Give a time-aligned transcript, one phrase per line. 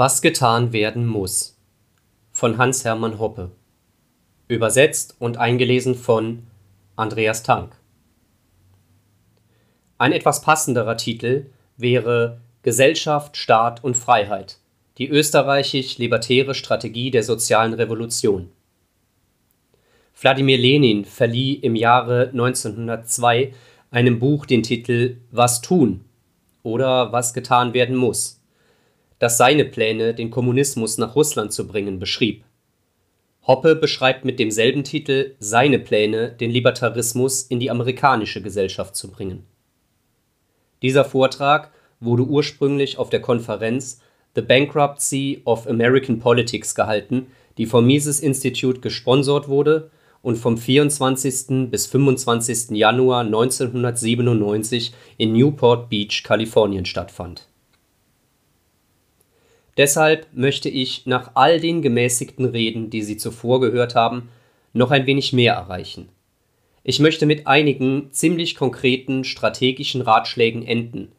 [0.00, 1.58] Was getan werden muss
[2.30, 3.50] von Hans-Hermann Hoppe
[4.46, 6.44] Übersetzt und eingelesen von
[6.94, 7.74] Andreas Tank
[9.98, 14.58] Ein etwas passenderer Titel wäre Gesellschaft, Staat und Freiheit–
[14.98, 18.52] die österreichisch-libertäre Strategie der sozialen Revolution.
[20.14, 23.52] Wladimir Lenin verlieh im Jahre 1902
[23.90, 26.04] einem Buch den Titel Was tun?
[26.62, 28.37] oder Was getan werden muss
[29.18, 32.44] das seine Pläne, den Kommunismus nach Russland zu bringen, beschrieb.
[33.46, 39.46] Hoppe beschreibt mit demselben Titel seine Pläne, den Libertarismus in die amerikanische Gesellschaft zu bringen.
[40.82, 44.00] Dieser Vortrag wurde ursprünglich auf der Konferenz
[44.34, 49.90] The Bankruptcy of American Politics gehalten, die vom Mises Institute gesponsert wurde
[50.22, 51.70] und vom 24.
[51.70, 52.76] bis 25.
[52.76, 57.47] Januar 1997 in Newport Beach, Kalifornien stattfand
[59.78, 64.28] Deshalb möchte ich nach all den gemäßigten Reden, die Sie zuvor gehört haben,
[64.72, 66.08] noch ein wenig mehr erreichen.
[66.82, 71.12] Ich möchte mit einigen ziemlich konkreten strategischen Ratschlägen enden,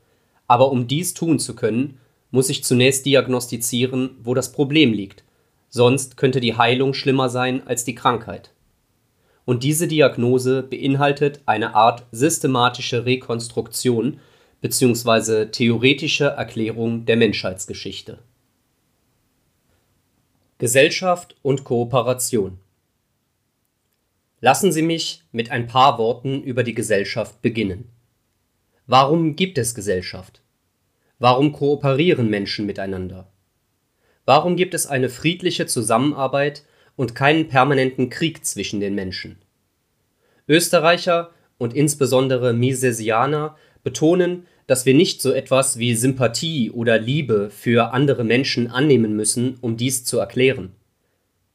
[0.48, 2.00] aber um dies tun zu können,
[2.32, 5.24] muss ich zunächst diagnostizieren, wo das Problem liegt,
[5.70, 8.52] sonst könnte die Heilung schlimmer sein als die Krankheit.
[9.46, 14.20] Und diese Diagnose beinhaltet eine Art systematische Rekonstruktion
[14.62, 15.46] bzw.
[15.46, 18.20] theoretische Erklärung der Menschheitsgeschichte.
[20.62, 22.60] Gesellschaft und Kooperation
[24.42, 27.88] Lassen Sie mich mit ein paar Worten über die Gesellschaft beginnen.
[28.86, 30.42] Warum gibt es Gesellschaft?
[31.18, 33.32] Warum kooperieren Menschen miteinander?
[34.26, 36.66] Warum gibt es eine friedliche Zusammenarbeit
[36.98, 39.42] und keinen permanenten Krieg zwischen den Menschen?
[40.50, 47.92] Österreicher und insbesondere Misesianer betonen, dass wir nicht so etwas wie Sympathie oder Liebe für
[47.92, 50.76] andere Menschen annehmen müssen, um dies zu erklären.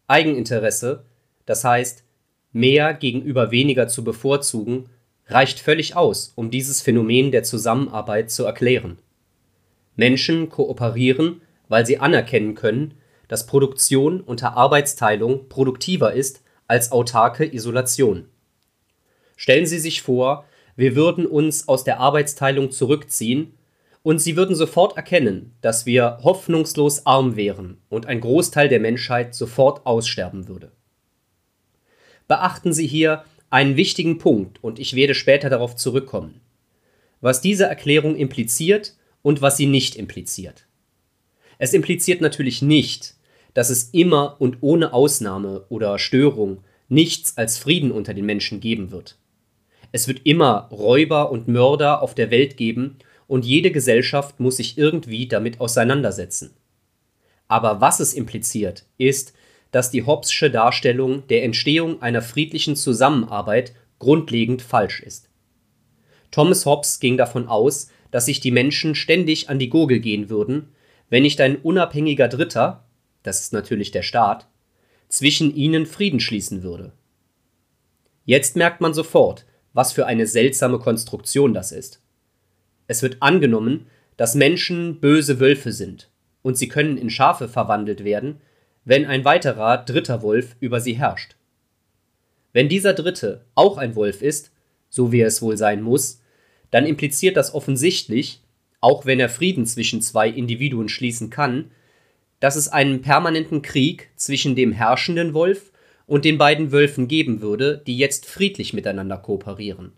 [0.09, 1.05] Eigeninteresse,
[1.47, 2.03] das heißt
[2.53, 4.87] mehr gegenüber weniger zu bevorzugen,
[5.29, 8.99] reicht völlig aus, um dieses Phänomen der Zusammenarbeit zu erklären.
[9.95, 12.95] Menschen kooperieren, weil sie anerkennen können,
[13.29, 18.27] dass Produktion unter Arbeitsteilung produktiver ist als autarke Isolation.
[19.37, 23.55] Stellen Sie sich vor, wir würden uns aus der Arbeitsteilung zurückziehen
[24.03, 29.35] und sie würden sofort erkennen, dass wir hoffnungslos arm wären und ein Großteil der Menschheit
[29.35, 30.73] sofort aussterben würde.
[32.29, 36.41] Beachten Sie hier einen wichtigen Punkt und ich werde später darauf zurückkommen.
[37.21, 40.67] Was diese Erklärung impliziert und was sie nicht impliziert.
[41.59, 43.15] Es impliziert natürlich nicht,
[43.55, 48.91] dass es immer und ohne Ausnahme oder Störung nichts als Frieden unter den Menschen geben
[48.91, 49.17] wird.
[49.95, 54.77] Es wird immer Räuber und Mörder auf der Welt geben und jede Gesellschaft muss sich
[54.77, 56.57] irgendwie damit auseinandersetzen.
[57.47, 59.35] Aber was es impliziert, ist,
[59.71, 65.29] dass die Hobbesche Darstellung der Entstehung einer friedlichen Zusammenarbeit grundlegend falsch ist.
[66.33, 70.73] Thomas Hobbes ging davon aus, dass sich die Menschen ständig an die Gurgel gehen würden,
[71.09, 72.85] wenn nicht ein unabhängiger Dritter,
[73.23, 74.49] das ist natürlich der Staat,
[75.09, 76.91] zwischen ihnen Frieden schließen würde.
[78.25, 82.01] Jetzt merkt man sofort, was für eine seltsame Konstruktion das ist.
[82.87, 83.87] Es wird angenommen,
[84.17, 86.11] dass Menschen böse Wölfe sind,
[86.43, 88.41] und sie können in Schafe verwandelt werden,
[88.85, 91.37] wenn ein weiterer dritter Wolf über sie herrscht.
[92.53, 94.53] Wenn dieser dritte auch ein Wolf ist,
[94.89, 96.21] so wie er es wohl sein muss,
[96.71, 98.43] dann impliziert das offensichtlich,
[98.81, 101.71] auch wenn er Frieden zwischen zwei Individuen schließen kann,
[102.39, 105.73] dass es einen permanenten Krieg zwischen dem herrschenden Wolf
[106.07, 109.93] und den beiden Wölfen geben würde, die jetzt friedlich miteinander kooperieren.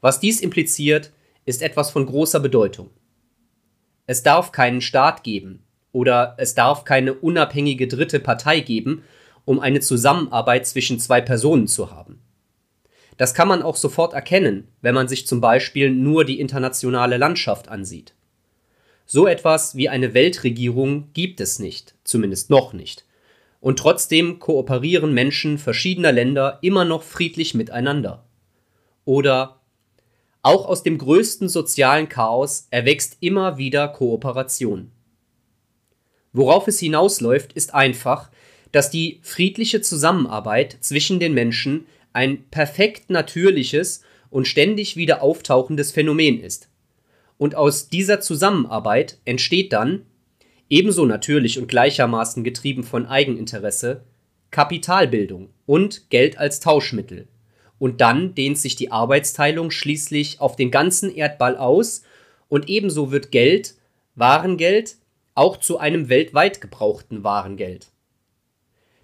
[0.00, 1.12] Was dies impliziert,
[1.44, 2.90] ist etwas von großer Bedeutung.
[4.06, 5.62] Es darf keinen Staat geben
[5.92, 9.02] oder es darf keine unabhängige dritte Partei geben,
[9.44, 12.20] um eine Zusammenarbeit zwischen zwei Personen zu haben.
[13.16, 17.68] Das kann man auch sofort erkennen, wenn man sich zum Beispiel nur die internationale Landschaft
[17.68, 18.14] ansieht.
[19.04, 23.04] So etwas wie eine Weltregierung gibt es nicht, zumindest noch nicht
[23.60, 28.26] und trotzdem kooperieren Menschen verschiedener Länder immer noch friedlich miteinander.
[29.04, 29.60] Oder
[30.42, 34.90] auch aus dem größten sozialen Chaos erwächst immer wieder Kooperation.
[36.32, 38.30] Worauf es hinausläuft, ist einfach,
[38.72, 46.40] dass die friedliche Zusammenarbeit zwischen den Menschen ein perfekt natürliches und ständig wieder auftauchendes Phänomen
[46.40, 46.68] ist.
[47.36, 50.06] Und aus dieser Zusammenarbeit entsteht dann,
[50.70, 54.04] ebenso natürlich und gleichermaßen getrieben von Eigeninteresse,
[54.50, 57.28] Kapitalbildung und Geld als Tauschmittel.
[57.78, 62.02] Und dann dehnt sich die Arbeitsteilung schließlich auf den ganzen Erdball aus
[62.48, 63.74] und ebenso wird Geld,
[64.14, 64.96] Warengeld,
[65.34, 67.88] auch zu einem weltweit gebrauchten Warengeld.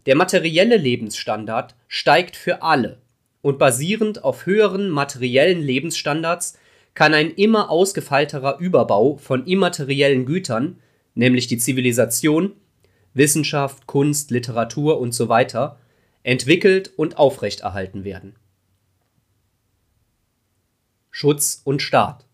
[0.07, 2.99] Der materielle Lebensstandard steigt für alle
[3.43, 6.59] und basierend auf höheren materiellen Lebensstandards
[6.95, 10.79] kann ein immer ausgefeilterer Überbau von immateriellen Gütern,
[11.17, 12.53] nämlich die Zivilisation,
[13.15, 15.81] Wissenschaft, Kunst, Literatur und so weiter,
[16.23, 18.37] entwickelt und aufrechterhalten werden.
[21.11, 22.27] Schutz und Staat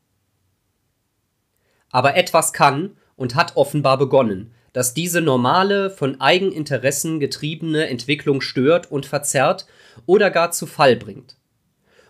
[1.90, 8.90] Aber etwas kann und hat offenbar begonnen, das diese normale, von Eigeninteressen getriebene Entwicklung stört
[8.90, 9.66] und verzerrt
[10.06, 11.36] oder gar zu Fall bringt.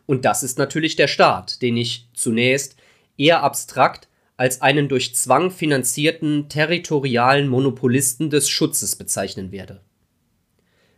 [0.06, 2.76] Und das ist natürlich der Staat, den ich zunächst
[3.18, 4.08] eher abstrakt
[4.42, 9.82] als einen durch Zwang finanzierten territorialen Monopolisten des Schutzes bezeichnen werde.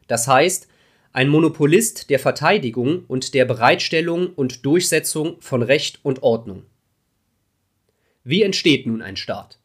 [0.06, 0.67] Das heißt,
[1.12, 6.64] ein Monopolist der Verteidigung und der Bereitstellung und Durchsetzung von Recht und Ordnung.
[8.23, 9.58] Wie entsteht nun ein Staat?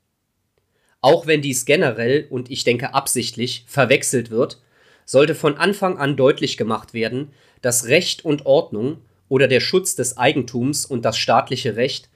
[1.00, 4.62] Auch wenn dies generell und ich denke absichtlich verwechselt wird,
[5.06, 8.98] sollte von Anfang an deutlich gemacht werden, dass Recht und Ordnung
[9.30, 12.10] oder der Schutz des Eigentums und das staatliche Recht,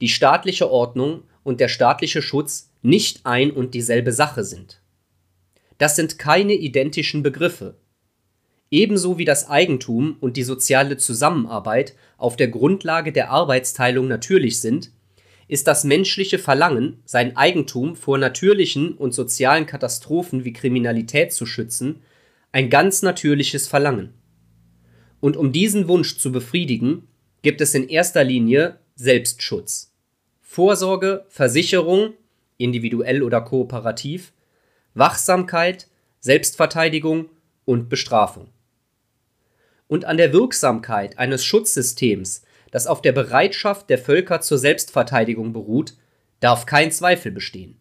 [0.00, 4.80] die staatliche Ordnung und der staatliche Schutz nicht ein und dieselbe Sache sind.
[5.78, 7.76] Das sind keine identischen Begriffe.
[8.70, 14.92] Ebenso wie das Eigentum und die soziale Zusammenarbeit auf der Grundlage der Arbeitsteilung natürlich sind,
[15.48, 22.02] ist das menschliche Verlangen, sein Eigentum vor natürlichen und sozialen Katastrophen wie Kriminalität zu schützen,
[22.52, 24.14] ein ganz natürliches Verlangen.
[25.18, 27.08] Und um diesen Wunsch zu befriedigen,
[27.42, 29.89] gibt es in erster Linie Selbstschutz.
[30.52, 32.14] Vorsorge, Versicherung,
[32.58, 34.32] individuell oder kooperativ,
[34.94, 35.86] Wachsamkeit,
[36.18, 37.30] Selbstverteidigung
[37.66, 38.48] und Bestrafung.
[39.86, 42.42] Und an der Wirksamkeit eines Schutzsystems
[42.72, 45.94] das auf der Bereitschaft der Völker zur Selbstverteidigung beruht,
[46.40, 47.78] darf kein Zweifel bestehen.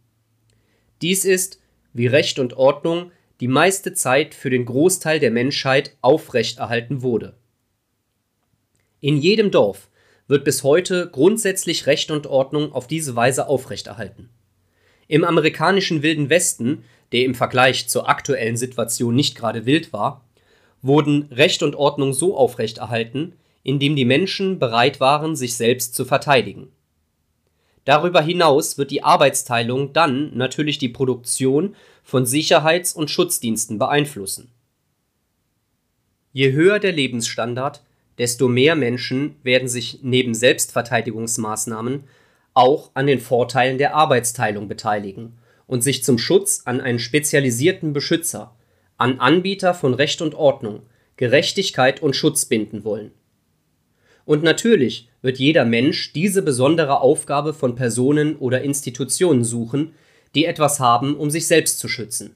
[1.02, 1.60] Dies ist,
[1.94, 7.36] wie Recht und Ordnung, die meiste Zeit für den Großteil der Menschheit aufrechterhalten wurde.
[9.00, 9.90] In jedem Dorf
[10.30, 14.30] wird bis heute grundsätzlich Recht und Ordnung auf diese Weise aufrechterhalten.
[15.08, 20.24] Im amerikanischen Wilden Westen, der im Vergleich zur aktuellen Situation nicht gerade wild war,
[20.84, 23.34] wurden Recht und Ordnung so aufrechterhalten,
[23.64, 26.72] in dem die Menschen bereit waren, sich selbst zu verteidigen.
[27.84, 34.52] Darüber hinaus wird die Arbeitsteilung dann natürlich die Produktion von Sicherheits- und Schutzdiensten beeinflussen.
[36.32, 37.82] Je höher der Lebensstandard,
[38.20, 42.04] desto mehr Menschen werden sich neben Selbstverteidigungsmaßnahmen
[42.54, 48.56] auch an den Vorteilen der Arbeitsteilung beteiligen und sich zum Schutz an einen spezialisierten Beschützer,
[48.98, 50.82] an Anbieter von Recht und Ordnung,
[51.16, 53.12] Gerechtigkeit und Schutz binden wollen.
[54.26, 59.94] Und natürlich wird jeder Mensch diese besondere Aufgabe von Personen oder Institutionen suchen,
[60.36, 62.36] die etwas haben, um sich selbst zu schützen,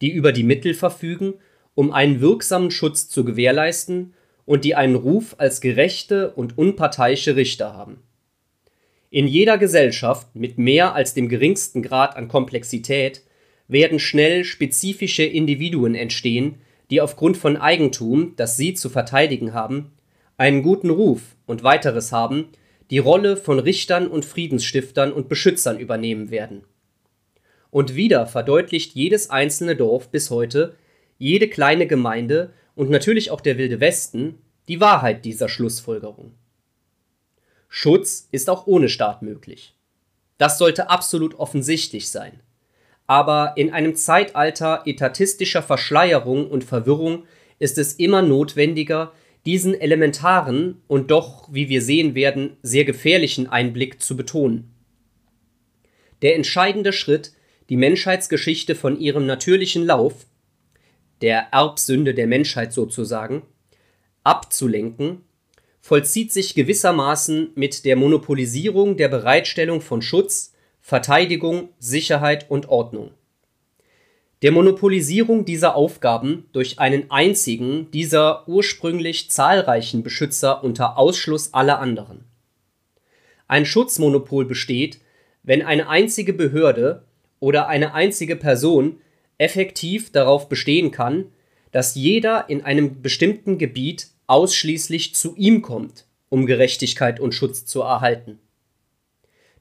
[0.00, 1.34] die über die Mittel verfügen,
[1.74, 4.14] um einen wirksamen Schutz zu gewährleisten
[4.50, 8.02] und die einen Ruf als gerechte und unparteiische Richter haben.
[9.08, 13.22] In jeder Gesellschaft mit mehr als dem geringsten Grad an Komplexität
[13.68, 16.56] werden schnell spezifische Individuen entstehen,
[16.90, 19.92] die aufgrund von Eigentum, das sie zu verteidigen haben,
[20.36, 22.48] einen guten Ruf und weiteres haben,
[22.90, 26.64] die Rolle von Richtern und Friedensstiftern und Beschützern übernehmen werden.
[27.70, 30.74] Und wieder verdeutlicht jedes einzelne Dorf bis heute,
[31.18, 36.34] jede kleine Gemeinde und natürlich auch der Wilde Westen die Wahrheit dieser Schlussfolgerung.
[37.68, 39.74] Schutz ist auch ohne Staat möglich.
[40.38, 42.40] Das sollte absolut offensichtlich sein.
[43.06, 47.24] Aber in einem Zeitalter etatistischer Verschleierung und Verwirrung
[47.58, 49.12] ist es immer notwendiger,
[49.46, 54.72] diesen elementaren und doch, wie wir sehen werden, sehr gefährlichen Einblick zu betonen.
[56.22, 57.32] Der entscheidende Schritt,
[57.68, 60.26] die Menschheitsgeschichte von ihrem natürlichen Lauf,
[61.20, 63.42] der Erbsünde der Menschheit sozusagen,
[64.24, 65.22] abzulenken,
[65.80, 73.12] vollzieht sich gewissermaßen mit der Monopolisierung der Bereitstellung von Schutz, Verteidigung, Sicherheit und Ordnung
[74.42, 82.24] der Monopolisierung dieser Aufgaben durch einen einzigen dieser ursprünglich zahlreichen Beschützer unter Ausschluss aller anderen.
[83.48, 85.00] Ein Schutzmonopol besteht,
[85.42, 87.04] wenn eine einzige Behörde
[87.38, 89.00] oder eine einzige Person
[89.40, 91.26] effektiv darauf bestehen kann,
[91.72, 97.80] dass jeder in einem bestimmten Gebiet ausschließlich zu ihm kommt, um Gerechtigkeit und Schutz zu
[97.80, 98.38] erhalten.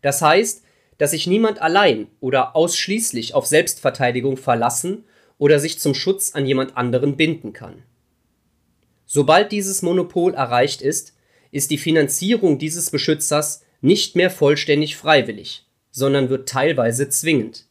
[0.01, 0.63] Das heißt,
[0.98, 5.05] dass sich niemand allein oder ausschließlich auf Selbstverteidigung verlassen
[5.38, 7.83] oder sich zum Schutz an jemand anderen binden kann.
[9.05, 11.15] Sobald dieses Monopol erreicht ist,
[11.51, 17.68] ist die Finanzierung dieses Beschützers nicht mehr vollständig freiwillig, sondern wird teilweise zwingend.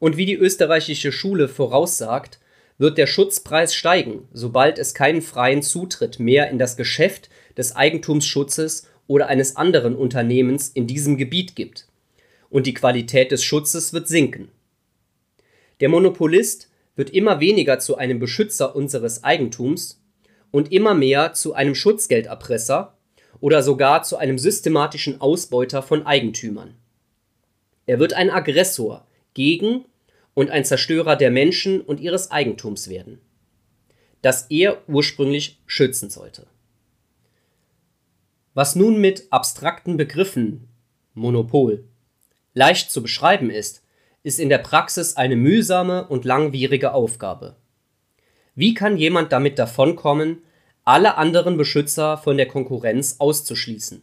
[0.00, 2.40] Und wie die österreichische Schule voraussagt,
[2.78, 8.88] wird der Schutzpreis steigen, sobald es keinen freien Zutritt mehr in das Geschäft des Eigentumsschutzes
[9.06, 11.86] oder eines anderen Unternehmens in diesem Gebiet gibt.
[12.48, 14.48] Und die Qualität des Schutzes wird sinken.
[15.80, 20.02] Der Monopolist wird immer weniger zu einem Beschützer unseres Eigentums
[20.50, 22.96] und immer mehr zu einem Schutzgelderpresser
[23.40, 26.74] oder sogar zu einem systematischen Ausbeuter von Eigentümern.
[27.84, 29.84] Er wird ein Aggressor gegen
[30.34, 33.20] und ein Zerstörer der Menschen und ihres Eigentums werden,
[34.22, 36.46] das er ursprünglich schützen sollte.
[38.54, 40.68] Was nun mit abstrakten Begriffen
[41.14, 41.84] Monopol
[42.54, 43.82] leicht zu beschreiben ist,
[44.22, 47.56] ist in der Praxis eine mühsame und langwierige Aufgabe.
[48.54, 50.42] Wie kann jemand damit davonkommen,
[50.84, 54.02] alle anderen Beschützer von der Konkurrenz auszuschließen?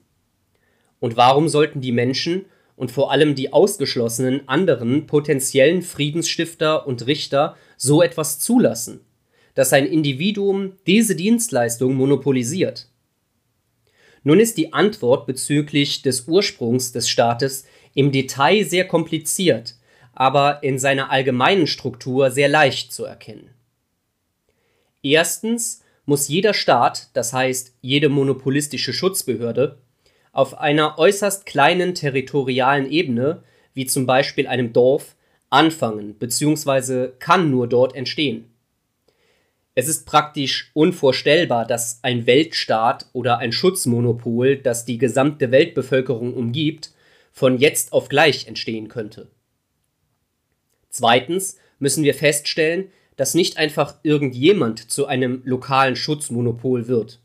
[0.99, 2.45] Und warum sollten die Menschen
[2.77, 9.01] und vor allem die ausgeschlossenen anderen potenziellen Friedensstifter und Richter so etwas zulassen,
[9.55, 12.87] dass ein Individuum diese Dienstleistung monopolisiert.
[14.23, 19.75] Nun ist die Antwort bezüglich des Ursprungs des Staates im Detail sehr kompliziert,
[20.13, 23.49] aber in seiner allgemeinen Struktur sehr leicht zu erkennen.
[25.01, 29.79] Erstens muss jeder Staat, das heißt jede monopolistische Schutzbehörde,
[30.31, 33.43] auf einer äußerst kleinen territorialen Ebene,
[33.73, 35.15] wie zum Beispiel einem Dorf,
[35.49, 37.09] anfangen bzw.
[37.19, 38.51] kann nur dort entstehen.
[39.75, 46.91] Es ist praktisch unvorstellbar, dass ein Weltstaat oder ein Schutzmonopol, das die gesamte Weltbevölkerung umgibt,
[47.31, 49.29] von jetzt auf gleich entstehen könnte.
[50.89, 57.19] Zweitens müssen wir feststellen, dass nicht einfach irgendjemand zu einem lokalen Schutzmonopol wird.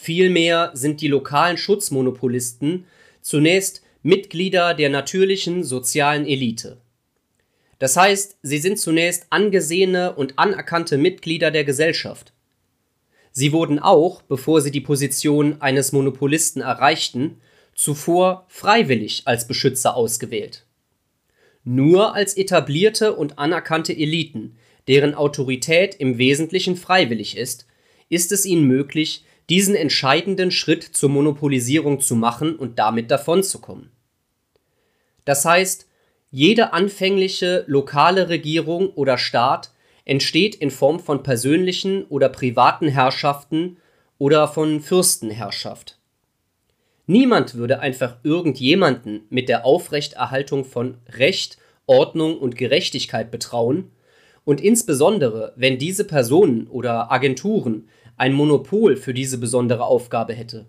[0.00, 2.84] Vielmehr sind die lokalen Schutzmonopolisten
[3.20, 6.78] zunächst Mitglieder der natürlichen sozialen Elite.
[7.80, 12.32] Das heißt, sie sind zunächst angesehene und anerkannte Mitglieder der Gesellschaft.
[13.32, 17.40] Sie wurden auch, bevor sie die Position eines Monopolisten erreichten,
[17.74, 20.64] zuvor freiwillig als Beschützer ausgewählt.
[21.64, 27.66] Nur als etablierte und anerkannte Eliten, deren Autorität im Wesentlichen freiwillig ist,
[28.08, 33.90] ist es ihnen möglich, diesen entscheidenden Schritt zur Monopolisierung zu machen und damit davonzukommen.
[35.24, 35.86] Das heißt,
[36.30, 39.72] jede anfängliche lokale Regierung oder Staat
[40.04, 43.78] entsteht in Form von persönlichen oder privaten Herrschaften
[44.18, 45.98] oder von Fürstenherrschaft.
[47.06, 53.90] Niemand würde einfach irgendjemanden mit der Aufrechterhaltung von Recht, Ordnung und Gerechtigkeit betrauen,
[54.44, 57.88] und insbesondere wenn diese Personen oder Agenturen
[58.18, 60.66] ein Monopol für diese besondere Aufgabe hätte.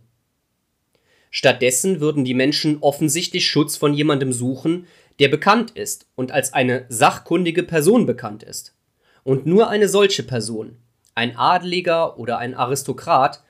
[1.31, 4.87] Stattdessen würden die Menschen offensichtlich Schutz von jemandem suchen,
[5.19, 8.75] der bekannt ist und als eine sachkundige Person bekannt ist.
[9.23, 10.77] Und nur eine solche Person,
[11.13, 13.43] ein Adeliger oder ein Aristokrat,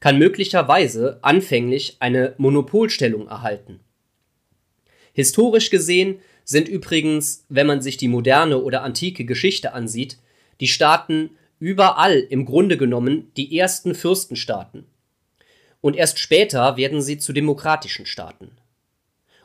[0.00, 3.80] kann möglicherweise anfänglich eine Monopolstellung erhalten.
[5.12, 10.18] Historisch gesehen sind übrigens, wenn man sich die moderne oder antike Geschichte ansieht,
[10.60, 14.86] die Staaten überall im Grunde genommen die ersten Fürstenstaaten.
[15.80, 18.52] Und erst später werden sie zu demokratischen Staaten.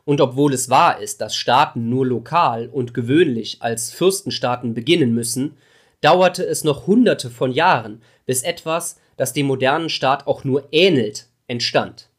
[0.04, 5.58] Und obwohl es wahr ist, dass Staaten nur lokal und gewöhnlich als Fürstenstaaten beginnen müssen,
[6.02, 11.28] dauerte es noch hunderte von Jahren, bis etwas, das dem modernen Staat auch nur ähnelt,
[11.48, 12.10] entstand.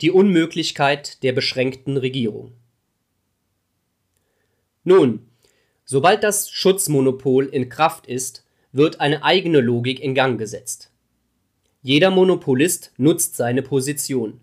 [0.00, 2.52] Die Unmöglichkeit der beschränkten Regierung.
[4.84, 5.27] Nun,
[5.90, 10.90] Sobald das Schutzmonopol in Kraft ist, wird eine eigene Logik in Gang gesetzt.
[11.80, 14.42] Jeder Monopolist nutzt seine Position.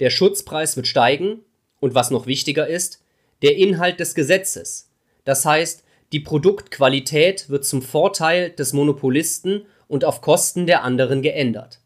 [0.00, 1.38] Der Schutzpreis wird steigen
[1.78, 3.00] und was noch wichtiger ist,
[3.42, 4.90] der Inhalt des Gesetzes.
[5.22, 11.78] Das heißt, die Produktqualität wird zum Vorteil des Monopolisten und auf Kosten der anderen geändert.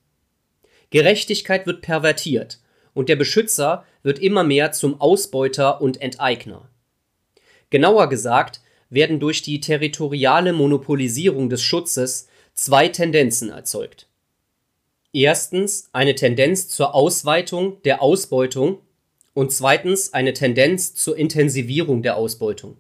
[0.89, 2.61] Gerechtigkeit wird pervertiert
[2.95, 6.71] und der Beschützer wird immer mehr zum Ausbeuter und Enteigner.
[7.69, 14.09] Genauer gesagt werden durch die territoriale Monopolisierung des Schutzes zwei Tendenzen erzeugt.
[15.13, 18.79] Erstens eine Tendenz zur Ausweitung der Ausbeutung
[19.33, 22.77] und zweitens eine Tendenz zur Intensivierung der Ausbeutung.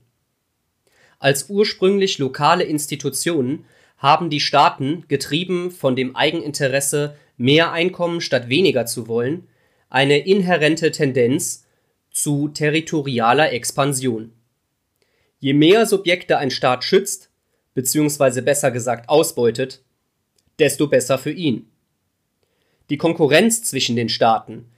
[1.18, 3.64] Als ursprünglich lokale Institutionen
[3.96, 9.46] haben die Staaten, getrieben von dem Eigeninteresse, mehr Einkommen statt weniger zu wollen,
[9.88, 11.66] eine inhärente Tendenz
[12.10, 14.32] zu territorialer Expansion
[15.40, 17.30] Je mehr Subjekte ein Staat schützt,
[17.72, 19.82] beziehungsweise besser gesagt ausbeutet,
[20.58, 21.70] desto besser für ihn.
[22.90, 24.70] Die Konkurrenz zwischen den Staaten,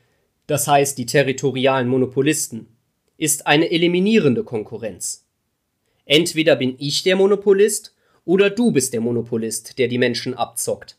[0.47, 2.69] das heißt die territorialen Monopolisten,
[3.17, 5.27] ist eine eliminierende Konkurrenz.
[6.05, 10.97] Entweder bin ich der Monopolist oder du bist der Monopolist, der die Menschen abzockt.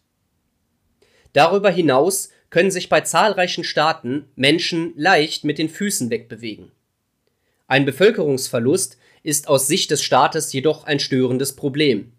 [1.32, 6.72] Darüber hinaus können sich bei zahlreichen Staaten Menschen leicht mit den Füßen wegbewegen.
[7.68, 12.12] Ein Bevölkerungsverlust ist aus Sicht des Staates jedoch ein störendes Problem.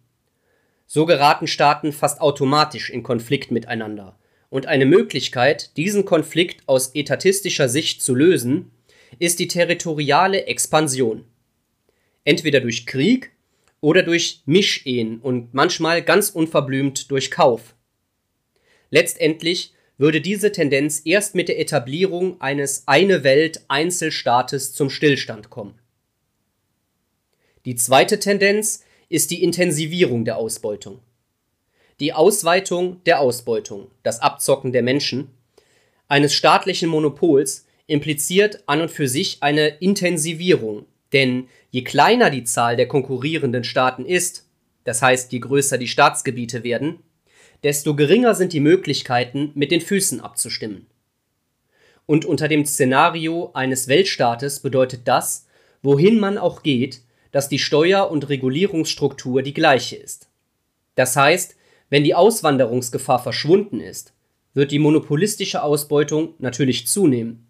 [0.87, 4.19] So geraten Staaten fast automatisch in Konflikt miteinander,
[4.55, 8.71] und eine Möglichkeit, diesen Konflikt aus etatistischer Sicht zu lösen,
[9.19, 11.25] ist die territoriale Expansion.
[12.25, 13.33] Entweder durch Krieg
[13.81, 17.75] oder durch Mischehen und manchmal ganz unverblümt durch Kauf.
[18.91, 25.81] Letztendlich würde diese Tendenz erst mit der Etablierung eines eine Welt Einzelstaates zum Stillstand kommen.
[27.65, 31.01] Die zweite Tendenz ist die Intensivierung der Ausbeutung.
[31.99, 35.31] Die Ausweitung der Ausbeutung, das Abzocken der Menschen,
[36.07, 42.77] eines staatlichen Monopols impliziert an und für sich eine Intensivierung, denn je kleiner die Zahl
[42.77, 44.47] der konkurrierenden Staaten ist,
[44.85, 46.99] das heißt je größer die Staatsgebiete werden,
[47.63, 50.87] desto geringer sind die Möglichkeiten, mit den Füßen abzustimmen.
[52.05, 55.47] Und unter dem Szenario eines Weltstaates bedeutet das,
[55.81, 57.01] wohin man auch geht,
[57.35, 60.29] dass die Steuer- und Regulierungsstruktur die gleiche ist.
[60.95, 61.57] Das heißt,
[61.91, 64.15] wenn die Auswanderungsgefahr verschwunden ist,
[64.55, 67.49] wird die monopolistische Ausbeutung natürlich zunehmen.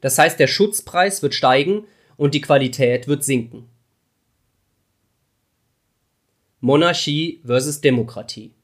[0.00, 1.86] Das heißt, der Schutzpreis wird steigen
[2.16, 3.68] und die Qualität wird sinken.
[6.60, 8.54] Monarchie versus Demokratie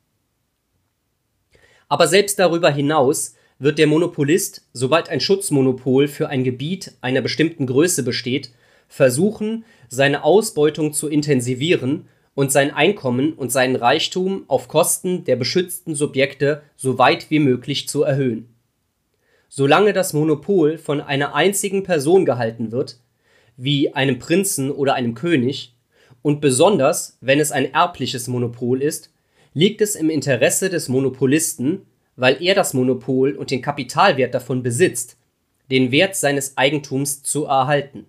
[1.88, 7.66] aber selbst darüber hinaus wird der Monopolist, sobald ein Schutzmonopol für ein Gebiet einer bestimmten
[7.66, 8.50] Größe besteht,
[8.88, 15.94] versuchen, seine Ausbeutung zu intensivieren und sein Einkommen und seinen Reichtum auf Kosten der beschützten
[15.94, 18.48] Subjekte so weit wie möglich zu erhöhen.
[19.48, 22.98] Solange das Monopol von einer einzigen Person gehalten wird,
[23.56, 25.72] wie einem Prinzen oder einem König,
[26.22, 29.12] und besonders wenn es ein erbliches Monopol ist,
[29.54, 35.16] liegt es im Interesse des Monopolisten, weil er das Monopol und den Kapitalwert davon besitzt,
[35.70, 38.06] den Wert seines Eigentums zu erhalten.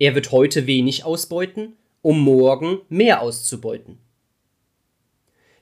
[0.00, 3.98] Er wird heute wenig ausbeuten, um morgen mehr auszubeuten.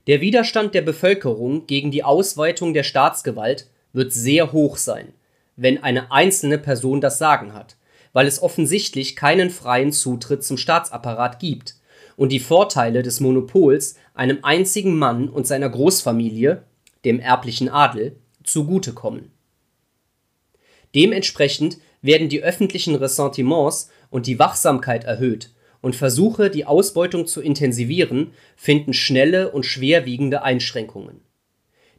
[0.06, 5.12] Der Widerstand der Bevölkerung gegen die Ausweitung der Staatsgewalt wird sehr hoch sein,
[5.56, 7.76] wenn eine einzelne Person das Sagen hat,
[8.12, 11.74] weil es offensichtlich keinen freien Zutritt zum Staatsapparat gibt
[12.16, 16.62] und die Vorteile des Monopols einem einzigen Mann und seiner Großfamilie,
[17.04, 19.32] dem erblichen Adel, zugutekommen.
[20.94, 28.32] Dementsprechend werden die öffentlichen Ressentiments und die Wachsamkeit erhöht und Versuche, die Ausbeutung zu intensivieren,
[28.56, 31.20] finden schnelle und schwerwiegende Einschränkungen.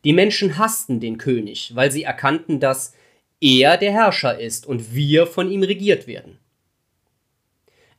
[0.03, 2.93] Die Menschen hassten den König, weil sie erkannten, dass
[3.41, 6.39] er der Herrscher ist und wir von ihm regiert werden.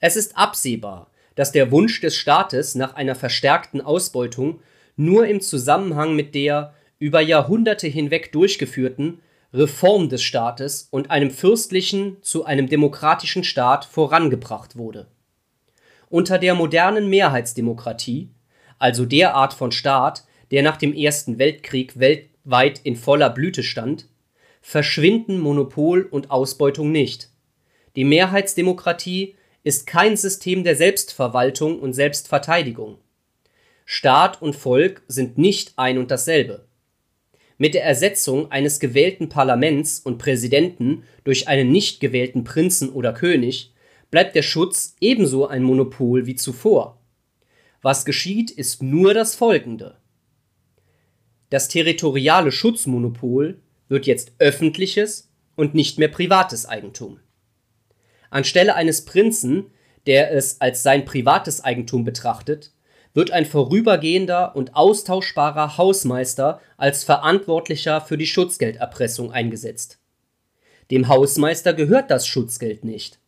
[0.00, 4.60] Es ist absehbar, dass der Wunsch des Staates nach einer verstärkten Ausbeutung
[4.96, 9.20] nur im Zusammenhang mit der über Jahrhunderte hinweg durchgeführten
[9.52, 15.08] Reform des Staates und einem fürstlichen zu einem demokratischen Staat vorangebracht wurde.
[16.08, 18.30] Unter der modernen Mehrheitsdemokratie,
[18.78, 24.06] also der Art von Staat, der nach dem Ersten Weltkrieg weltweit in voller Blüte stand,
[24.60, 27.30] verschwinden Monopol und Ausbeutung nicht.
[27.96, 29.34] Die Mehrheitsdemokratie
[29.64, 32.98] ist kein System der Selbstverwaltung und Selbstverteidigung.
[33.84, 36.66] Staat und Volk sind nicht ein und dasselbe.
[37.60, 43.74] Mit der Ersetzung eines gewählten Parlaments und Präsidenten durch einen nicht gewählten Prinzen oder König
[44.10, 47.02] bleibt der Schutz ebenso ein Monopol wie zuvor.
[47.82, 49.98] Was geschieht, ist nur das folgende.
[51.50, 57.20] Das territoriale Schutzmonopol wird jetzt öffentliches und nicht mehr privates Eigentum.
[58.30, 59.66] Anstelle eines Prinzen,
[60.06, 62.72] der es als sein privates Eigentum betrachtet,
[63.14, 69.98] wird ein vorübergehender und austauschbarer Hausmeister als Verantwortlicher für die Schutzgelderpressung eingesetzt.
[70.90, 73.18] Dem Hausmeister gehört das Schutzgeld nicht.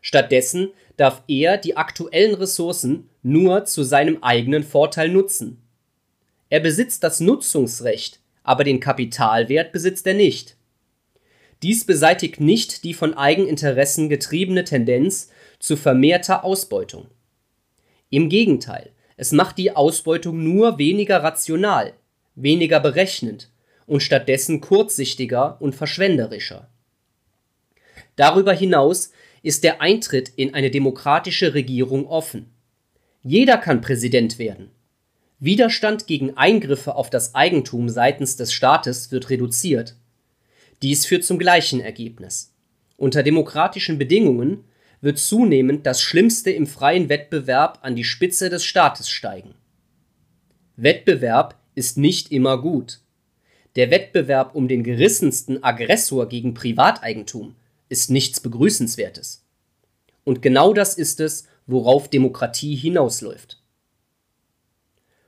[0.00, 5.62] Stattdessen darf er die aktuellen Ressourcen nur zu seinem eigenen Vorteil nutzen.
[6.50, 10.56] Er besitzt das Nutzungsrecht, aber den Kapitalwert besitzt er nicht.
[11.62, 17.06] Dies beseitigt nicht die von Eigeninteressen getriebene Tendenz zu vermehrter Ausbeutung.
[18.10, 21.92] Im Gegenteil, es macht die Ausbeutung nur weniger rational,
[22.34, 23.50] weniger berechnend
[23.86, 26.70] und stattdessen kurzsichtiger und verschwenderischer.
[28.16, 32.46] Darüber hinaus ist der Eintritt in eine demokratische Regierung offen.
[33.22, 34.70] Jeder kann Präsident werden.
[35.38, 39.94] Widerstand gegen Eingriffe auf das Eigentum seitens des Staates wird reduziert
[40.82, 42.52] dies führt zum gleichen Ergebnis.
[42.96, 44.64] Unter demokratischen Bedingungen
[45.00, 49.54] wird zunehmend das Schlimmste im freien Wettbewerb an die Spitze des Staates steigen.
[50.76, 53.00] Wettbewerb ist nicht immer gut.
[53.76, 57.54] Der Wettbewerb um den gerissensten Aggressor gegen Privateigentum
[57.88, 59.44] ist nichts Begrüßenswertes.
[60.24, 63.62] Und genau das ist es, worauf Demokratie hinausläuft.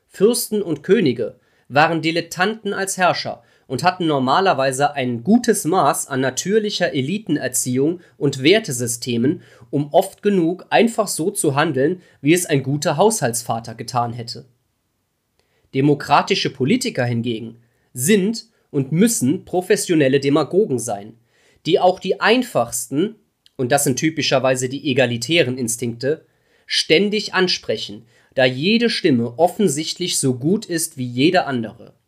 [0.09, 6.93] Fürsten und Könige waren Dilettanten als Herrscher und hatten normalerweise ein gutes Maß an natürlicher
[6.93, 13.77] Elitenerziehung und Wertesystemen, um oft genug einfach so zu handeln, wie es ein guter Haushaltsvater
[13.77, 14.47] getan hätte.
[15.73, 17.59] Demokratische Politiker hingegen
[17.95, 21.15] sind und müssen professionelle Demagogen sein,
[21.65, 23.15] die auch die einfachsten,
[23.55, 26.27] und das sind typischerweise die egalitären Instinkte,
[26.67, 28.05] ständig ansprechen,
[28.35, 32.00] da jede Stimme offensichtlich so gut ist wie jede andere.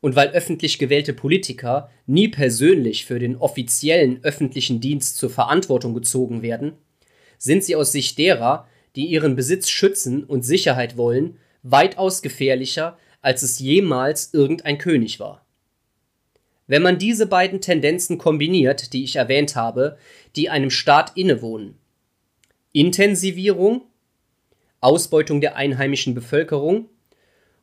[0.00, 6.42] Und weil öffentlich gewählte Politiker nie persönlich für den offiziellen öffentlichen Dienst zur Verantwortung gezogen
[6.42, 6.72] werden,
[7.38, 13.42] sind sie aus Sicht derer, die ihren Besitz schützen und Sicherheit wollen, weitaus gefährlicher, als
[13.42, 15.44] es jemals irgendein König war.
[16.66, 19.98] Wenn man diese beiden Tendenzen kombiniert, die ich erwähnt habe,
[20.36, 21.76] die einem Staat innewohnen,
[22.72, 23.82] Intensivierung,
[24.80, 26.88] Ausbeutung der einheimischen Bevölkerung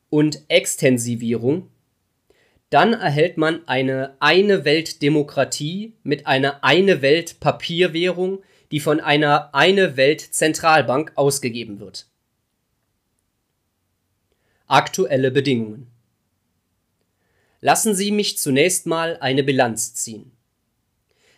[0.09, 1.69] und Extensivierung,
[2.69, 9.55] dann erhält man eine eine Welt Demokratie mit einer eine Welt Papierwährung, die von einer
[9.55, 12.07] eine Welt Zentralbank ausgegeben wird.
[14.67, 15.87] Aktuelle Bedingungen
[17.61, 20.31] Lassen Sie mich zunächst mal eine Bilanz ziehen.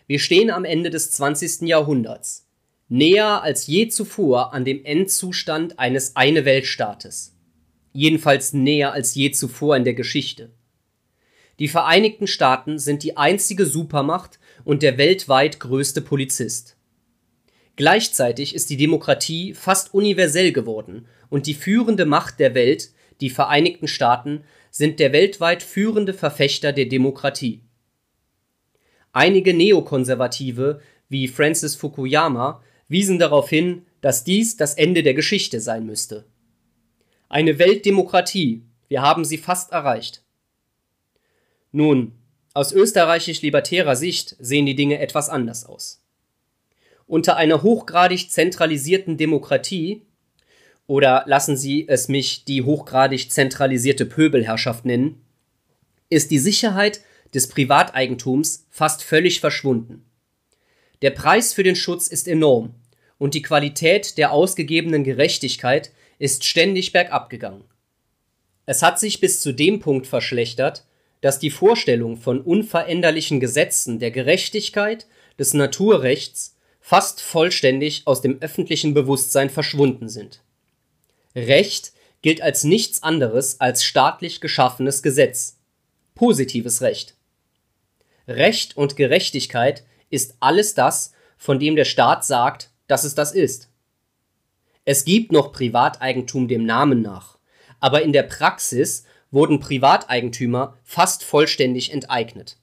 [0.08, 1.62] Wir stehen am Ende des 20.
[1.62, 2.48] Jahrhunderts,
[2.89, 7.36] näher als je zuvor an dem Endzustand eines Eine-Welt-Staates.
[7.94, 10.52] Jedenfalls näher als je zuvor in der Geschichte.
[11.60, 16.78] Die Vereinigten Staaten sind die einzige Supermacht und der weltweit größte Polizist.
[17.76, 23.88] Gleichzeitig ist die Demokratie fast universell geworden und die führende Macht der Welt, die Vereinigten
[23.88, 27.62] Staaten, sind der weltweit führende Verfechter der Demokratie.
[29.12, 35.86] Einige Neokonservative wie Francis Fukuyama wiesen darauf hin, dass dies das Ende der Geschichte sein
[35.86, 36.26] müsste.
[37.28, 40.24] Eine Weltdemokratie, wir haben sie fast erreicht.
[41.71, 42.13] Nun,
[42.53, 46.03] aus österreichisch-libertärer Sicht sehen die Dinge etwas anders aus.
[47.05, 50.01] Unter einer hochgradig zentralisierten Demokratie,
[50.88, 55.21] oder lassen Sie es mich die hochgradig zentralisierte Pöbelherrschaft nennen,
[56.10, 57.01] ist die Sicherheit
[57.34, 60.05] des Privateigentums fast völlig verschwunden.
[61.03, 62.73] Der Preis für den Schutz ist enorm
[63.19, 67.63] und die Qualität der ausgegebenen Gerechtigkeit ist ständig bergab gegangen.
[68.65, 70.86] Es hat sich bis zu dem Punkt verschlechtert,
[71.21, 75.05] dass die Vorstellung von unveränderlichen Gesetzen der Gerechtigkeit,
[75.38, 80.41] des Naturrechts fast vollständig aus dem öffentlichen Bewusstsein verschwunden sind.
[81.36, 85.58] Recht gilt als nichts anderes als staatlich geschaffenes Gesetz.
[86.15, 87.15] Positives Recht.
[88.27, 93.69] Recht und Gerechtigkeit ist alles das, von dem der Staat sagt, dass es das ist.
[94.84, 97.38] Es gibt noch Privateigentum dem Namen nach,
[97.79, 102.58] aber in der Praxis wurden Privateigentümer fast vollständig enteignet.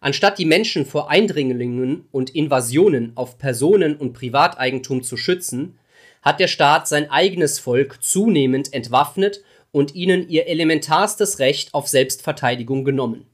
[0.00, 5.78] Anstatt die Menschen vor Eindringlingen und Invasionen auf Personen und Privateigentum zu schützen,
[6.22, 12.84] hat der Staat sein eigenes Volk zunehmend entwaffnet und ihnen ihr elementarstes Recht auf Selbstverteidigung
[12.84, 13.26] genommen.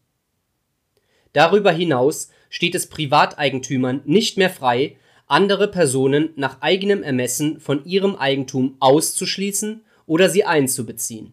[1.33, 8.17] Darüber hinaus steht es Privateigentümern nicht mehr frei, andere Personen nach eigenem Ermessen von ihrem
[8.17, 11.33] Eigentum auszuschließen oder sie einzubeziehen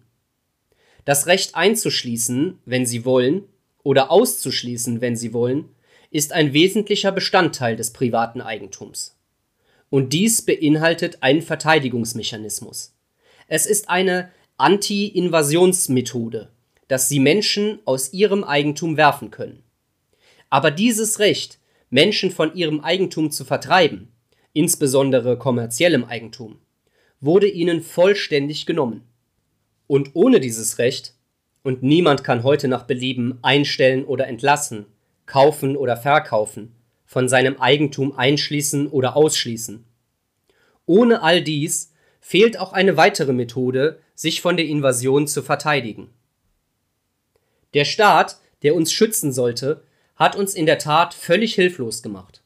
[1.09, 3.45] das Recht einzuschließen, wenn sie wollen,
[3.81, 5.69] oder auszuschließen, wenn sie wollen,
[6.11, 9.17] ist ein wesentlicher Bestandteil des privaten Eigentums.
[9.89, 12.93] Und dies beinhaltet einen Verteidigungsmechanismus.
[13.47, 16.51] Es ist eine Anti-Invasionsmethode,
[16.87, 19.63] dass sie Menschen aus ihrem Eigentum werfen können.
[20.51, 21.57] Aber dieses Recht,
[21.89, 24.11] Menschen von ihrem Eigentum zu vertreiben,
[24.53, 26.59] insbesondere kommerziellem Eigentum,
[27.19, 29.09] wurde ihnen vollständig genommen.
[29.89, 31.15] Und ohne dieses Recht,
[31.63, 34.85] und niemand kann heute nach Belieben einstellen oder entlassen,
[35.25, 36.75] kaufen oder verkaufen,
[37.07, 39.83] von seinem Eigentum einschließen oder ausschließen.
[40.85, 46.11] Ohne all dies fehlt auch eine weitere Methode, sich von der Invasion zu verteidigen.
[47.73, 49.81] Der Staat, der uns schützen sollte,
[50.15, 52.43] hat uns in der Tat völlig hilflos gemacht.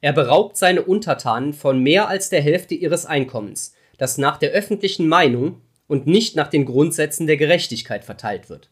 [0.00, 5.08] Er beraubt seine Untertanen von mehr als der Hälfte ihres Einkommens, das nach der öffentlichen
[5.08, 5.60] Meinung
[5.92, 8.70] und nicht nach den Grundsätzen der Gerechtigkeit verteilt wird.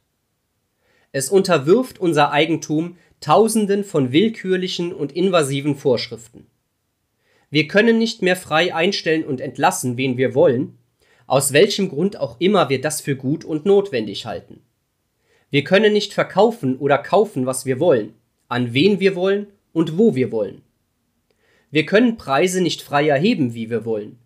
[1.12, 6.46] Es unterwirft unser Eigentum Tausenden von willkürlichen und invasiven Vorschriften.
[7.50, 10.78] Wir können nicht mehr frei einstellen und entlassen, wen wir wollen,
[11.26, 14.62] aus welchem Grund auch immer wir das für gut und notwendig halten.
[15.50, 18.14] Wir können nicht verkaufen oder kaufen, was wir wollen,
[18.48, 20.62] an wen wir wollen und wo wir wollen.
[21.70, 24.19] Wir können Preise nicht frei erheben, wie wir wollen.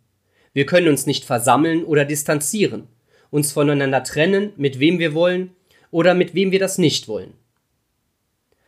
[0.55, 2.87] Wir können uns nicht versammeln oder distanzieren,
[3.31, 5.51] uns voneinander trennen, mit wem wir wollen
[5.91, 7.35] oder mit wem wir das nicht wollen.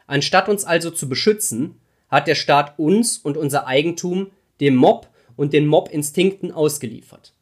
[0.06, 5.52] Anstatt uns also zu beschützen, hat der Staat uns und unser Eigentum dem Mob und
[5.52, 7.32] den Mob-Instinkten ausgeliefert.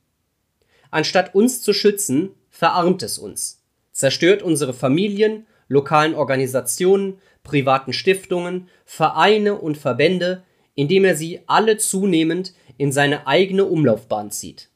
[0.90, 9.54] Anstatt uns zu schützen, verarmt es uns, zerstört unsere Familien, lokalen Organisationen, privaten Stiftungen, Vereine
[9.54, 10.42] und Verbände,
[10.74, 14.70] indem er sie alle zunehmend in seine eigene Umlaufbahn zieht.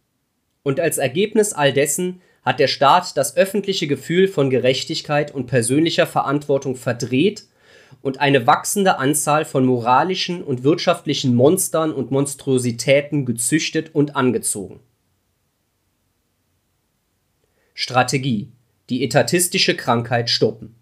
[0.62, 6.06] Und als Ergebnis all dessen hat der Staat das öffentliche Gefühl von Gerechtigkeit und persönlicher
[6.06, 7.44] Verantwortung verdreht
[8.02, 14.80] und eine wachsende Anzahl von moralischen und wirtschaftlichen Monstern und Monstrositäten gezüchtet und angezogen.
[17.74, 18.52] Strategie:
[18.90, 20.74] Die etatistische Krankheit stoppen.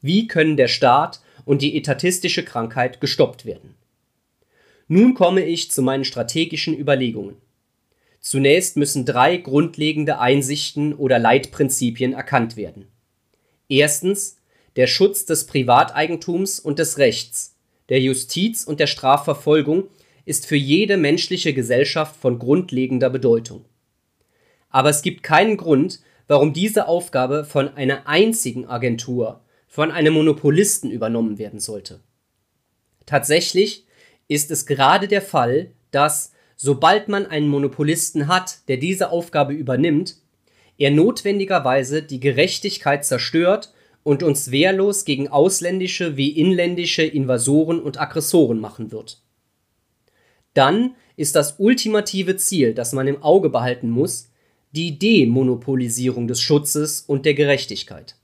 [0.00, 3.74] Wie können der Staat und die etatistische Krankheit gestoppt werden?
[4.92, 7.36] Nun komme ich zu meinen strategischen Überlegungen.
[8.18, 12.88] Zunächst müssen drei grundlegende Einsichten oder Leitprinzipien erkannt werden.
[13.68, 14.38] Erstens
[14.74, 17.54] der Schutz des Privateigentums und des Rechts,
[17.88, 19.84] der Justiz und der Strafverfolgung
[20.24, 23.66] ist für jede menschliche Gesellschaft von grundlegender Bedeutung.
[24.70, 30.90] Aber es gibt keinen Grund, warum diese Aufgabe von einer einzigen Agentur, von einem Monopolisten
[30.90, 32.00] übernommen werden sollte.
[33.06, 33.86] Tatsächlich
[34.30, 40.18] ist es gerade der Fall, dass, sobald man einen Monopolisten hat, der diese Aufgabe übernimmt,
[40.78, 48.60] er notwendigerweise die Gerechtigkeit zerstört und uns wehrlos gegen ausländische wie inländische Invasoren und Aggressoren
[48.60, 49.20] machen wird.
[50.54, 54.30] Dann ist das ultimative Ziel, das man im Auge behalten muss,
[54.70, 58.14] die Demonopolisierung des Schutzes und der Gerechtigkeit.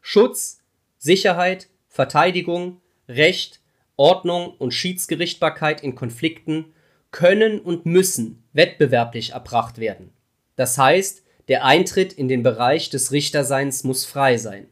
[0.00, 0.60] Schutz,
[0.96, 3.60] Sicherheit, Verteidigung, Recht,
[3.96, 6.72] Ordnung und Schiedsgerichtbarkeit in Konflikten
[7.10, 10.12] können und müssen wettbewerblich erbracht werden.
[10.56, 14.66] Das heißt, der Eintritt in den Bereich des Richterseins muss frei sein.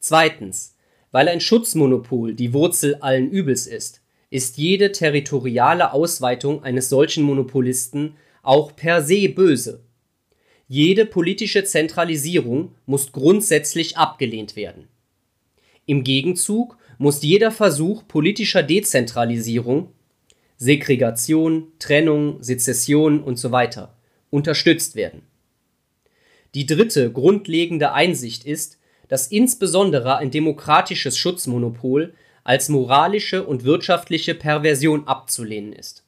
[0.00, 0.76] Zweitens,
[1.12, 8.16] weil ein Schutzmonopol die Wurzel allen Übels ist, ist jede territoriale Ausweitung eines solchen Monopolisten
[8.42, 9.84] auch per se böse.
[10.66, 14.88] Jede politische Zentralisierung muss grundsätzlich abgelehnt werden.
[15.86, 19.92] Im Gegenzug muss jeder Versuch politischer Dezentralisierung
[20.56, 23.88] Segregation, Trennung, Sezession usw
[24.30, 25.22] unterstützt werden.
[26.54, 28.78] Die dritte grundlegende Einsicht ist,
[29.08, 36.04] dass insbesondere ein demokratisches Schutzmonopol als moralische und wirtschaftliche Perversion abzulehnen ist.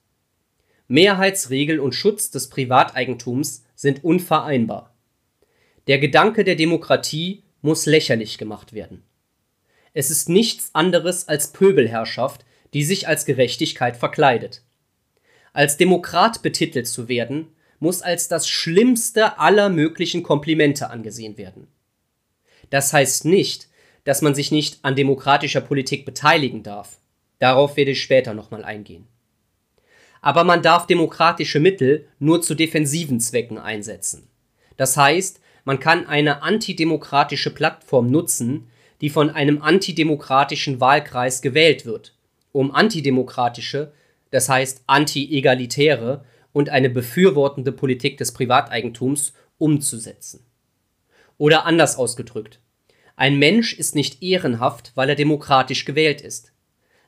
[0.89, 4.95] Mehrheitsregel und Schutz des Privateigentums sind unvereinbar.
[5.89, 9.03] Der Gedanke der Demokratie muss lächerlich gemacht werden.
[9.99, 14.61] Es ist nichts anderes als Pöbelherrschaft, die sich als Gerechtigkeit verkleidet.
[15.55, 17.47] Als Demokrat betitelt zu werden,
[17.79, 21.69] muss als das schlimmste aller möglichen Komplimente angesehen werden.
[22.69, 23.71] Das heißt nicht,
[24.05, 26.99] dass man sich nicht an demokratischer Politik beteiligen darf.
[27.39, 29.07] Darauf werde ich später nochmal eingehen.
[30.21, 34.29] Aber man darf demokratische Mittel nur zu defensiven Zwecken einsetzen.
[34.77, 38.69] Das heißt, man kann eine antidemokratische Plattform nutzen,
[39.01, 42.15] die von einem antidemokratischen Wahlkreis gewählt wird,
[42.53, 43.93] um antidemokratische,
[44.31, 50.47] das heißt anti-egalitäre und eine befürwortende Politik des Privateigentums umzusetzen.
[51.39, 52.61] Oder anders ausgedrückt,
[53.15, 56.53] ein Mensch ist nicht ehrenhaft, weil er demokratisch gewählt ist.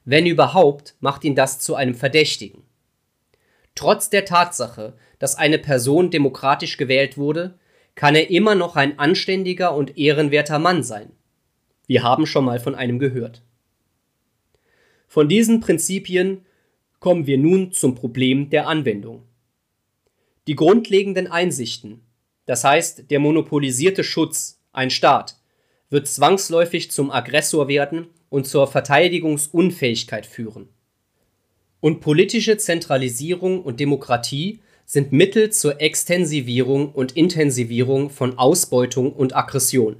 [0.04, 2.62] Wenn überhaupt, macht ihn das zu einem Verdächtigen.
[3.74, 7.58] Trotz der Tatsache, dass eine Person demokratisch gewählt wurde,
[7.94, 11.12] kann er immer noch ein anständiger und ehrenwerter Mann sein.
[11.88, 13.42] Wir haben schon mal von einem gehört.
[15.08, 16.44] Von diesen Prinzipien
[17.00, 19.22] kommen wir nun zum Problem der Anwendung.
[20.46, 22.02] Die grundlegenden Einsichten,
[22.44, 25.40] das heißt der monopolisierte Schutz, ein Staat,
[25.88, 30.68] wird zwangsläufig zum Aggressor werden und zur Verteidigungsunfähigkeit führen.
[31.80, 39.96] Und politische Zentralisierung und Demokratie sind Mittel zur Extensivierung und Intensivierung von Ausbeutung und Aggression.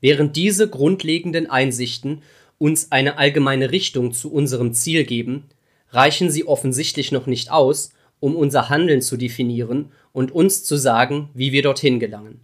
[0.00, 2.22] Während diese grundlegenden Einsichten
[2.58, 5.44] uns eine allgemeine Richtung zu unserem Ziel geben,
[5.90, 11.30] reichen sie offensichtlich noch nicht aus, um unser Handeln zu definieren und uns zu sagen,
[11.34, 12.40] wie wir dorthin gelangen.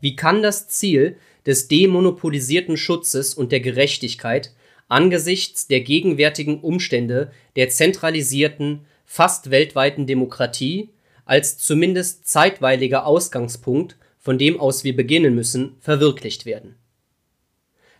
[0.00, 4.52] Wie kann das Ziel des demonopolisierten Schutzes und der Gerechtigkeit
[4.88, 10.90] angesichts der gegenwärtigen Umstände der zentralisierten, fast weltweiten Demokratie
[11.24, 16.74] als zumindest zeitweiliger Ausgangspunkt, von dem aus wir beginnen müssen, verwirklicht werden.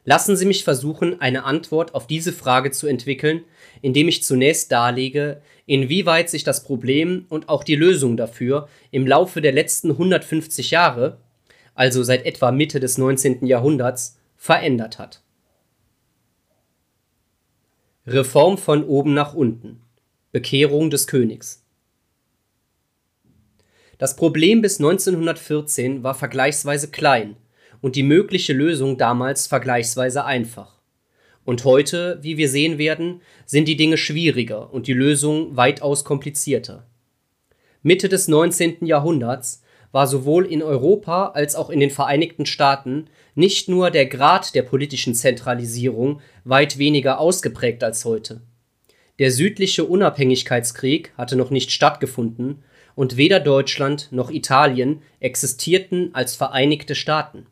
[0.04, 3.44] Lassen Sie mich versuchen, eine Antwort auf diese Frage zu entwickeln,
[3.80, 9.40] indem ich zunächst darlege, inwieweit sich das Problem und auch die Lösung dafür im Laufe
[9.40, 11.18] der letzten 150 Jahre,
[11.76, 13.46] also seit etwa Mitte des 19.
[13.46, 15.22] Jahrhunderts, verändert hat.
[18.04, 19.80] Reform von oben nach unten.
[20.32, 21.65] Bekehrung des Königs.
[23.98, 27.36] Das Problem bis 1914 war vergleichsweise klein
[27.80, 30.76] und die mögliche Lösung damals vergleichsweise einfach.
[31.44, 36.86] Und heute, wie wir sehen werden, sind die Dinge schwieriger und die Lösung weitaus komplizierter.
[37.82, 38.84] Mitte des 19.
[38.84, 44.54] Jahrhunderts war sowohl in Europa als auch in den Vereinigten Staaten nicht nur der Grad
[44.54, 48.42] der politischen Zentralisierung weit weniger ausgeprägt als heute.
[49.18, 52.62] Der südliche Unabhängigkeitskrieg hatte noch nicht stattgefunden
[52.96, 57.46] und weder Deutschland noch Italien existierten als Vereinigte Staaten.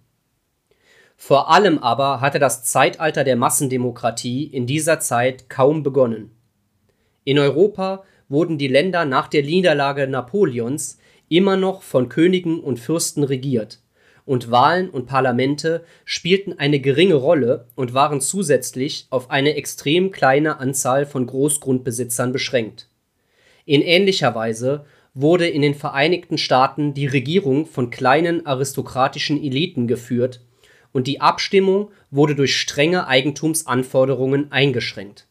[1.16, 6.33] Vor allem aber hatte das Zeitalter der Massendemokratie in dieser Zeit kaum begonnen.
[7.22, 13.22] In Europa wurden die Länder nach der Niederlage Napoleons immer noch von Königen und Fürsten
[13.22, 13.78] regiert
[14.26, 20.59] und Wahlen und Parlamente spielten eine geringe Rolle und waren zusätzlich auf eine extrem kleine
[20.59, 22.88] Anzahl von Großgrundbesitzern beschränkt.
[23.66, 30.40] In ähnlicher Weise wurde in den Vereinigten Staaten die Regierung von kleinen aristokratischen Eliten geführt
[30.92, 35.27] und die Abstimmung wurde durch strenge Eigentumsanforderungen eingeschränkt.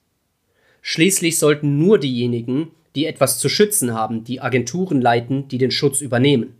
[0.81, 6.01] Schließlich sollten nur diejenigen, die etwas zu schützen haben, die Agenturen leiten, die den Schutz
[6.01, 6.55] übernehmen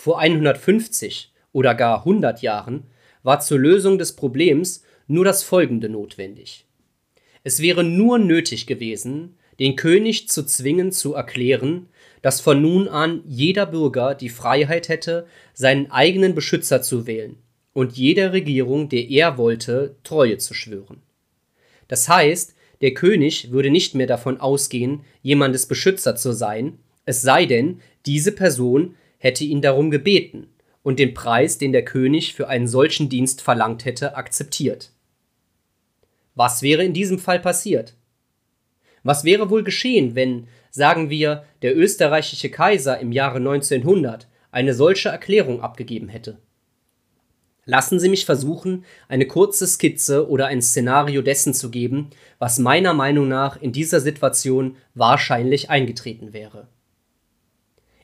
[0.00, 2.84] vor 150 oder gar 100 Jahren
[3.22, 6.64] war zur Lösung des Problems nur das Folgende notwendig:
[7.44, 11.86] Es wäre nur nötig gewesen, den König zu zwingen zu erklären,
[12.22, 17.36] dass von nun an jeder Bürger die Freiheit hätte, seinen eigenen Beschützer zu wählen
[17.72, 21.02] und jeder Regierung, der er wollte, Treue zu schwören.
[21.88, 27.44] Das heißt, der König würde nicht mehr davon ausgehen, jemandes Beschützer zu sein, es sei
[27.44, 30.46] denn, diese Person hätte ihn darum gebeten
[30.82, 34.92] und den Preis, den der König für einen solchen Dienst verlangt hätte, akzeptiert.
[36.34, 37.94] Was wäre in diesem Fall passiert?
[39.02, 45.08] Was wäre wohl geschehen, wenn, sagen wir, der österreichische Kaiser im Jahre 1900 eine solche
[45.08, 46.38] Erklärung abgegeben hätte?
[47.64, 52.94] Lassen Sie mich versuchen, eine kurze Skizze oder ein Szenario dessen zu geben, was meiner
[52.94, 56.68] Meinung nach in dieser Situation wahrscheinlich eingetreten wäre.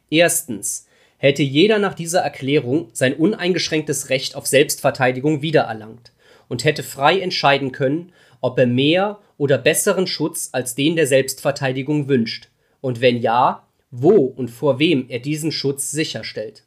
[0.08, 0.86] Erstens
[1.18, 6.12] hätte jeder nach dieser Erklärung sein uneingeschränktes Recht auf Selbstverteidigung wiedererlangt
[6.48, 8.12] und hätte frei entscheiden können,
[8.46, 12.48] ob er mehr oder besseren Schutz als den der Selbstverteidigung wünscht,
[12.80, 16.62] und wenn ja, wo und vor wem er diesen Schutz sicherstellt.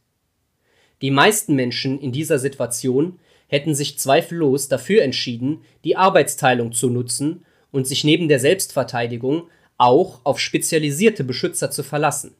[1.01, 7.45] Die meisten Menschen in dieser Situation hätten sich zweifellos dafür entschieden, die Arbeitsteilung zu nutzen
[7.71, 12.35] und sich neben der Selbstverteidigung auch auf spezialisierte Beschützer zu verlassen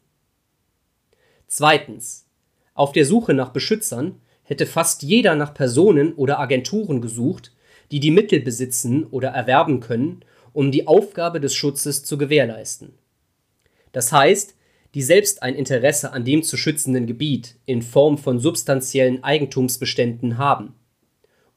[1.49, 2.27] Zweitens.
[2.75, 7.51] Auf der Suche nach Beschützern hätte fast jeder nach Personen oder Agenturen gesucht,
[7.91, 10.23] die die Mittel besitzen oder erwerben können,
[10.53, 12.93] um die Aufgabe des Schutzes zu gewährleisten.
[13.91, 14.55] Das heißt,
[14.93, 20.73] die selbst ein Interesse an dem zu schützenden Gebiet in Form von substanziellen Eigentumsbeständen haben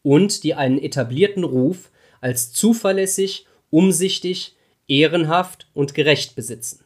[0.02, 1.90] und die einen etablierten Ruf
[2.20, 6.84] als zuverlässig, umsichtig, ehrenhaft und gerecht besitzen.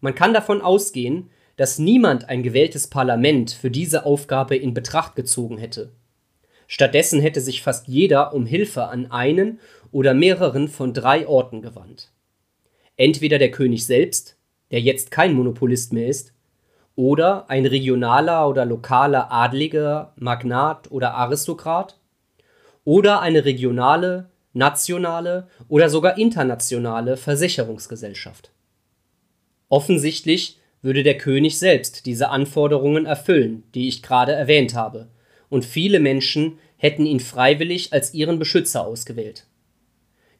[0.00, 5.58] Man kann davon ausgehen, dass niemand ein gewähltes Parlament für diese Aufgabe in Betracht gezogen
[5.58, 5.92] hätte.
[6.72, 12.10] Stattdessen hätte sich fast jeder um Hilfe an einen oder mehreren von drei Orten gewandt.
[12.96, 14.38] Entweder der König selbst,
[14.70, 16.32] der jetzt kein Monopolist mehr ist,
[16.96, 21.98] oder ein regionaler oder lokaler Adliger, Magnat oder Aristokrat,
[22.84, 28.50] oder eine regionale, nationale oder sogar internationale Versicherungsgesellschaft.
[29.68, 35.08] Offensichtlich würde der König selbst diese Anforderungen erfüllen, die ich gerade erwähnt habe,
[35.52, 39.44] und viele Menschen hätten ihn freiwillig als ihren Beschützer ausgewählt.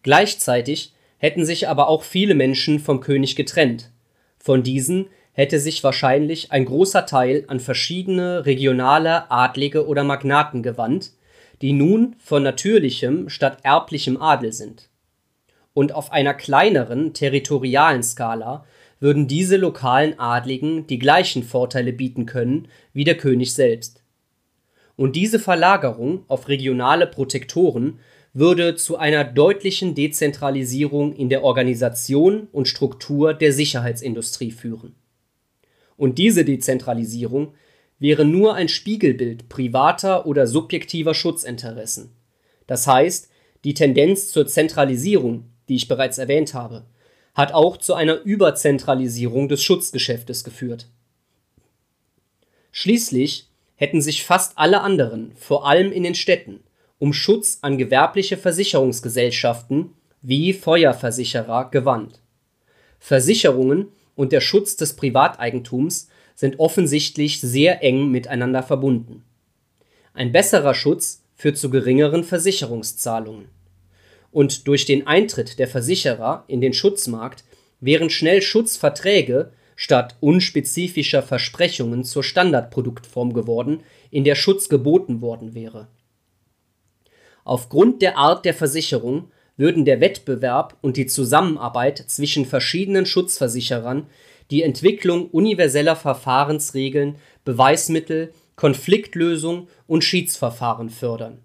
[0.02, 3.90] Gleichzeitig hätten sich aber auch viele Menschen vom König getrennt.
[4.38, 11.12] Von diesen hätte sich wahrscheinlich ein großer Teil an verschiedene regionale Adlige oder Magnaten gewandt,
[11.60, 14.88] die nun von natürlichem statt erblichem Adel sind.
[15.74, 18.64] Und auf einer kleineren territorialen Skala
[18.98, 24.01] würden diese lokalen Adligen die gleichen Vorteile bieten können wie der König selbst.
[24.96, 27.98] Und diese Verlagerung auf regionale Protektoren
[28.34, 34.94] würde zu einer deutlichen Dezentralisierung in der Organisation und Struktur der Sicherheitsindustrie führen.
[35.96, 37.54] Und diese Dezentralisierung
[37.98, 42.10] wäre nur ein Spiegelbild privater oder subjektiver Schutzinteressen.
[42.66, 43.30] Das heißt,
[43.64, 46.86] die Tendenz zur Zentralisierung, die ich bereits erwähnt habe,
[47.34, 50.88] hat auch zu einer Überzentralisierung des Schutzgeschäftes geführt.
[52.72, 56.60] Schließlich hätten sich fast alle anderen, vor allem in den Städten,
[56.98, 62.20] um Schutz an gewerbliche Versicherungsgesellschaften wie Feuerversicherer gewandt.
[62.98, 69.24] Versicherungen und der Schutz des Privateigentums sind offensichtlich sehr eng miteinander verbunden.
[70.14, 73.48] Ein besserer Schutz führt zu geringeren Versicherungszahlungen.
[74.30, 77.44] Und durch den Eintritt der Versicherer in den Schutzmarkt
[77.80, 85.88] wären schnell Schutzverträge statt unspezifischer Versprechungen zur Standardproduktform geworden, in der Schutz geboten worden wäre
[87.44, 94.06] Aufgrund der Art der Versicherung würden der Wettbewerb und die Zusammenarbeit zwischen verschiedenen Schutzversicherern
[94.50, 101.38] die Entwicklung universeller Verfahrensregeln, Beweismittel, Konfliktlösung und Schiedsverfahren fördern.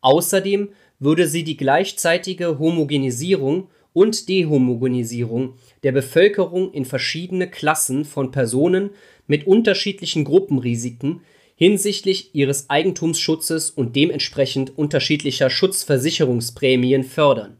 [0.00, 8.90] Außerdem würde sie die gleichzeitige Homogenisierung und Dehomogenisierung der Bevölkerung in verschiedene Klassen von Personen
[9.26, 11.22] mit unterschiedlichen Gruppenrisiken
[11.56, 17.56] hinsichtlich ihres Eigentumsschutzes und dementsprechend unterschiedlicher Schutzversicherungsprämien fördern.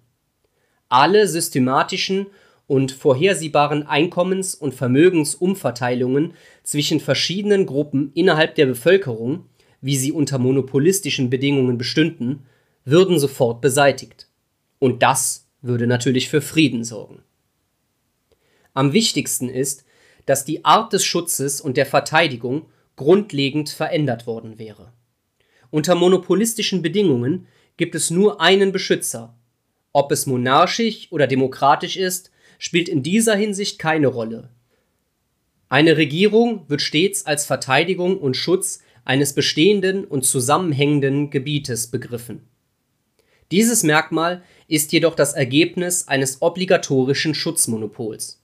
[0.89, 2.26] Alle systematischen
[2.66, 9.45] und vorhersehbaren Einkommens- und Vermögensumverteilungen zwischen verschiedenen Gruppen innerhalb der Bevölkerung,
[9.80, 12.47] wie sie unter monopolistischen Bedingungen bestünden,
[12.85, 14.28] würden sofort beseitigt.
[14.78, 17.22] Und das würde natürlich für Frieden sorgen.
[18.74, 19.84] Am wichtigsten ist,
[20.26, 24.92] dass die Art des Schutzes und der Verteidigung grundlegend verändert worden wäre.
[25.70, 27.46] Unter monopolistischen Bedingungen
[27.76, 29.36] gibt es nur einen Beschützer.
[29.92, 34.50] Ob es monarchisch oder demokratisch ist, spielt in dieser Hinsicht keine Rolle.
[35.68, 42.48] Eine Regierung wird stets als Verteidigung und Schutz eines bestehenden und zusammenhängenden Gebietes begriffen.
[43.51, 48.40] Dieses Merkmal ist jedoch das Ergebnis eines obligatorischen Schutzmonopols.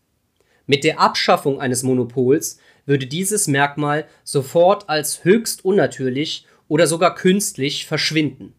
[0.66, 7.86] Mit der Abschaffung eines Monopols würde dieses Merkmal sofort als höchst unnatürlich oder sogar künstlich
[7.86, 8.55] verschwinden.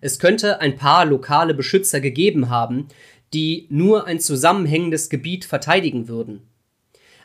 [0.00, 2.88] Es könnte ein paar lokale Beschützer gegeben haben,
[3.32, 6.42] die nur ein zusammenhängendes Gebiet verteidigen würden.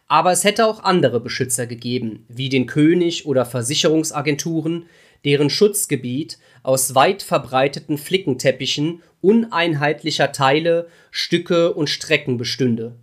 [0.07, 4.85] Aber es hätte auch andere Beschützer gegeben, wie den König oder Versicherungsagenturen,
[5.25, 12.97] deren Schutzgebiet aus weit verbreiteten Flickenteppichen uneinheitlicher Teile, Stücke und Strecken bestünde.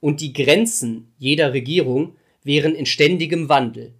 [0.00, 3.94] Und die Grenzen jeder Regierung wären in ständigem Wandel.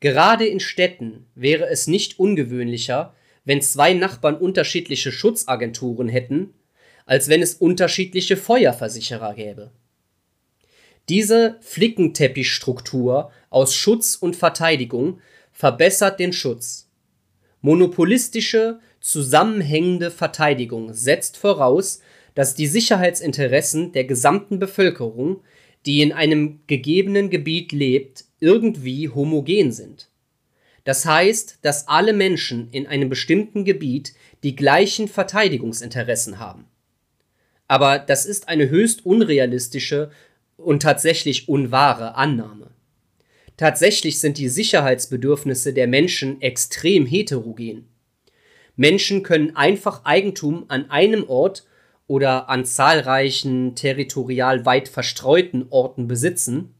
[0.00, 3.14] Gerade in Städten wäre es nicht ungewöhnlicher,
[3.44, 6.54] wenn zwei Nachbarn unterschiedliche Schutzagenturen hätten,
[7.04, 9.72] als wenn es unterschiedliche Feuerversicherer gäbe.
[11.10, 15.20] Diese Flickenteppichstruktur aus Schutz und Verteidigung
[15.52, 16.88] verbessert den Schutz.
[17.64, 22.00] Monopolistische, zusammenhängende Verteidigung setzt voraus,
[22.34, 25.40] dass die Sicherheitsinteressen der gesamten Bevölkerung
[25.86, 30.10] die in einem gegebenen Gebiet lebt, irgendwie homogen sind.
[30.84, 36.66] Das heißt, dass alle Menschen in einem bestimmten Gebiet die gleichen Verteidigungsinteressen haben.
[37.68, 40.10] Aber das ist eine höchst unrealistische
[40.56, 42.73] und tatsächlich unwahre Annahme.
[43.56, 47.88] Tatsächlich sind die Sicherheitsbedürfnisse der Menschen extrem heterogen.
[48.76, 51.64] Menschen können einfach Eigentum an einem Ort
[52.06, 56.74] oder an zahlreichen territorial weit verstreuten Orten besitzen,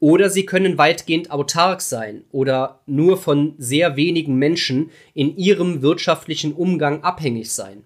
[0.00, 6.52] oder sie können weitgehend autark sein oder nur von sehr wenigen Menschen in ihrem wirtschaftlichen
[6.52, 7.84] Umgang abhängig sein.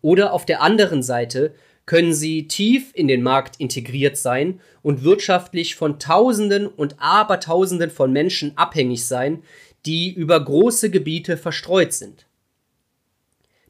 [0.00, 1.54] Oder auf der anderen Seite
[1.86, 8.12] können sie tief in den Markt integriert sein und wirtschaftlich von Tausenden und Abertausenden von
[8.12, 9.42] Menschen abhängig sein,
[9.84, 12.26] die über große Gebiete verstreut sind.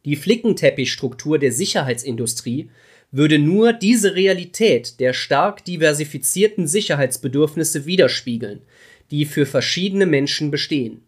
[0.05, 2.71] Die Flickenteppichstruktur der Sicherheitsindustrie
[3.11, 8.63] würde nur diese Realität der stark diversifizierten Sicherheitsbedürfnisse widerspiegeln,
[9.11, 11.03] die für verschiedene Menschen bestehen.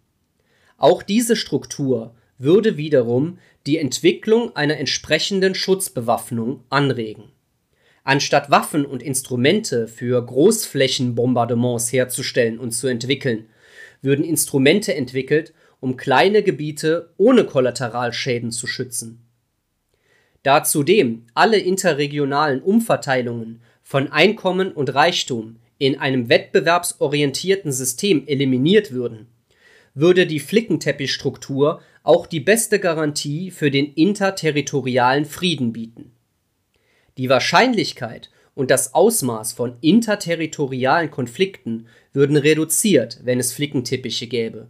[0.78, 7.24] Auch diese Struktur würde wiederum die Entwicklung einer entsprechenden Schutzbewaffnung anregen.
[8.04, 13.46] Anstatt Waffen und Instrumente für Großflächenbombardements herzustellen und zu entwickeln,
[14.02, 19.26] würden Instrumente entwickelt, um kleine Gebiete ohne Kollateralschäden zu schützen.
[20.42, 29.26] Da zudem alle interregionalen Umverteilungen von Einkommen und Reichtum in einem wettbewerbsorientierten System eliminiert würden,
[29.94, 36.12] würde die Flickenteppichstruktur auch die beste Garantie für den interterritorialen Frieden bieten.
[37.18, 44.68] Die Wahrscheinlichkeit und das Ausmaß von interterritorialen Konflikten würden reduziert, wenn es Flickenteppiche gäbe.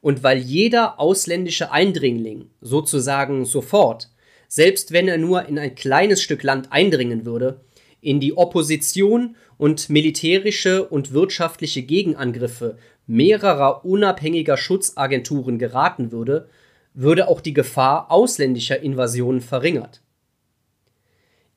[0.00, 4.10] Und weil jeder ausländische Eindringling sozusagen sofort,
[4.48, 7.60] selbst wenn er nur in ein kleines Stück Land eindringen würde,
[8.00, 12.76] in die Opposition und militärische und wirtschaftliche Gegenangriffe
[13.06, 16.48] mehrerer unabhängiger Schutzagenturen geraten würde,
[16.94, 20.00] würde auch die Gefahr ausländischer Invasionen verringert.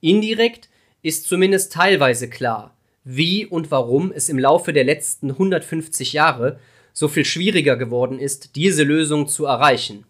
[0.02, 0.70] Indirekt
[1.02, 6.60] ist zumindest teilweise klar, wie und warum es im Laufe der letzten 150 Jahre
[6.92, 10.06] so viel schwieriger geworden ist, diese Lösung zu erreichen.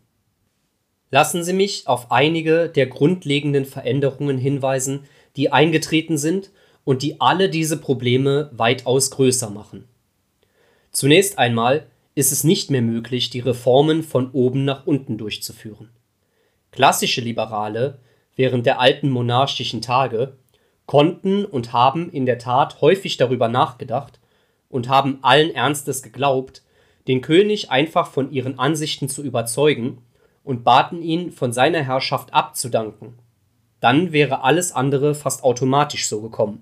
[1.11, 5.01] Lassen Sie mich auf einige der grundlegenden Veränderungen hinweisen,
[5.35, 6.51] die eingetreten sind
[6.83, 9.85] und die alle diese Probleme weitaus größer machen.
[10.91, 15.89] Zunächst einmal ist es nicht mehr möglich, die Reformen von oben nach unten durchzuführen.
[16.71, 17.99] Klassische Liberale
[18.35, 20.37] während der alten monarchischen Tage
[20.85, 24.19] konnten und haben in der Tat häufig darüber nachgedacht
[24.69, 26.63] und haben allen Ernstes geglaubt,
[27.07, 30.01] den König einfach von ihren Ansichten zu überzeugen
[30.43, 33.19] und baten ihn, von seiner Herrschaft abzudanken.
[33.79, 36.61] Dann wäre alles andere fast automatisch so gekommen.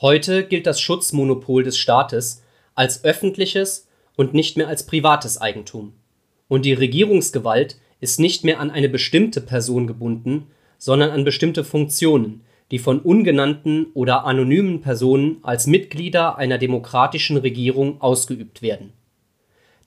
[0.00, 2.42] Heute gilt das Schutzmonopol des Staates
[2.74, 3.86] als öffentliches
[4.16, 5.92] und nicht mehr als privates Eigentum,
[6.48, 10.46] und die Regierungsgewalt ist nicht mehr an eine bestimmte Person gebunden,
[10.78, 18.00] sondern an bestimmte Funktionen, die von ungenannten oder anonymen Personen als Mitglieder einer demokratischen Regierung
[18.00, 18.94] ausgeübt werden.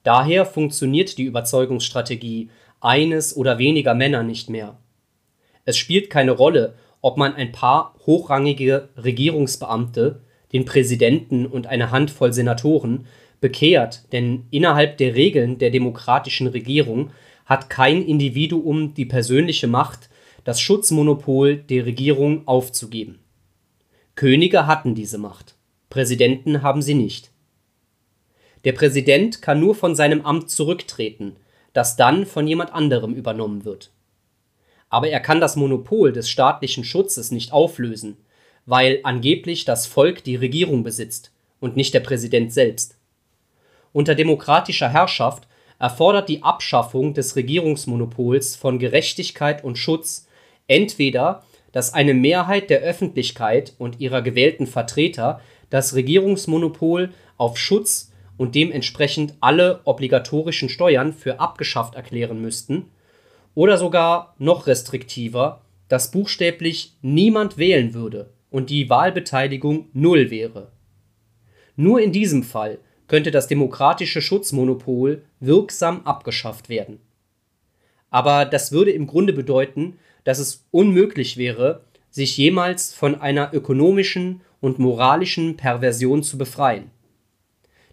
[0.04, 2.50] Daher funktioniert die Überzeugungsstrategie
[2.82, 4.78] eines oder weniger Männer nicht mehr.
[5.66, 10.22] Es spielt keine Rolle, ob man ein paar hochrangige Regierungsbeamte,
[10.54, 13.06] den Präsidenten und eine Handvoll Senatoren
[13.42, 17.12] bekehrt, denn innerhalb der Regeln der demokratischen Regierung
[17.46, 20.10] hat kein Individuum die persönliche Macht,
[20.46, 23.20] das Schutzmonopol der Regierung aufzugeben.
[24.16, 25.56] Könige hatten diese Macht,
[25.90, 27.32] Präsidenten haben sie nicht.
[28.64, 31.36] Der Präsident kann nur von seinem Amt zurücktreten,
[31.74, 33.92] das dann von jemand anderem übernommen wird.
[34.94, 38.16] Aber er kann das Monopol des staatlichen Schutzes nicht auflösen,
[38.68, 42.96] weil angeblich das Volk die Regierung besitzt und nicht der Präsident selbst.
[43.92, 45.48] Unter demokratischer Herrschaft
[45.80, 50.28] erfordert die Abschaffung des Regierungsmonopols von Gerechtigkeit und Schutz
[50.68, 55.42] entweder, dass eine Mehrheit der Öffentlichkeit und ihrer gewählten Vertreter
[55.72, 62.92] das Regierungsmonopol auf Schutz und dementsprechend alle obligatorischen Steuern für abgeschafft erklären müssten,
[63.56, 70.72] oder sogar noch restriktiver, dass buchstäblich niemand wählen würde und die Wahlbeteiligung null wäre.
[71.76, 77.00] Nur in diesem Fall könnte das demokratische Schutzmonopol wirksam abgeschafft werden.
[78.10, 84.42] Aber das würde im Grunde bedeuten, dass es unmöglich wäre, sich jemals von einer ökonomischen
[84.62, 86.92] und moralischen Perversion zu befreien.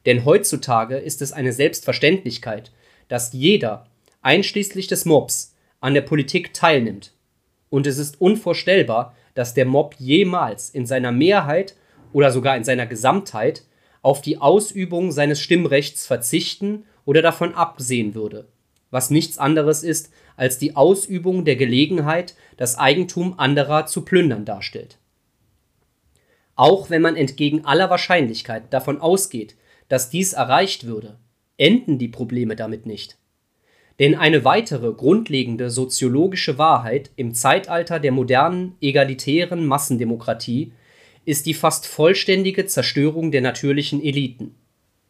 [0.07, 2.71] Denn heutzutage ist es eine Selbstverständlichkeit,
[3.09, 3.87] dass jeder,
[4.23, 5.50] einschließlich des Mobs,
[5.81, 7.13] an der Politik teilnimmt.
[7.69, 11.77] Und es ist unvorstellbar, dass der Mob jemals in seiner Mehrheit
[12.13, 13.63] oder sogar in seiner Gesamtheit
[14.03, 18.49] auf die Ausübung seines Stimmrechts verzichten oder davon absehen würde,
[18.91, 24.99] was nichts anderes ist als die Ausübung der Gelegenheit, das Eigentum anderer zu plündern darstellt.
[26.57, 29.57] Auch wenn man entgegen aller Wahrscheinlichkeit davon ausgeht,
[29.89, 31.19] dass dies erreicht würde,
[31.57, 33.20] enden die Probleme damit nicht.
[34.01, 40.73] Denn eine weitere grundlegende soziologische Wahrheit im Zeitalter der modernen, egalitären Massendemokratie
[41.27, 44.55] ist die fast vollständige Zerstörung der natürlichen Eliten.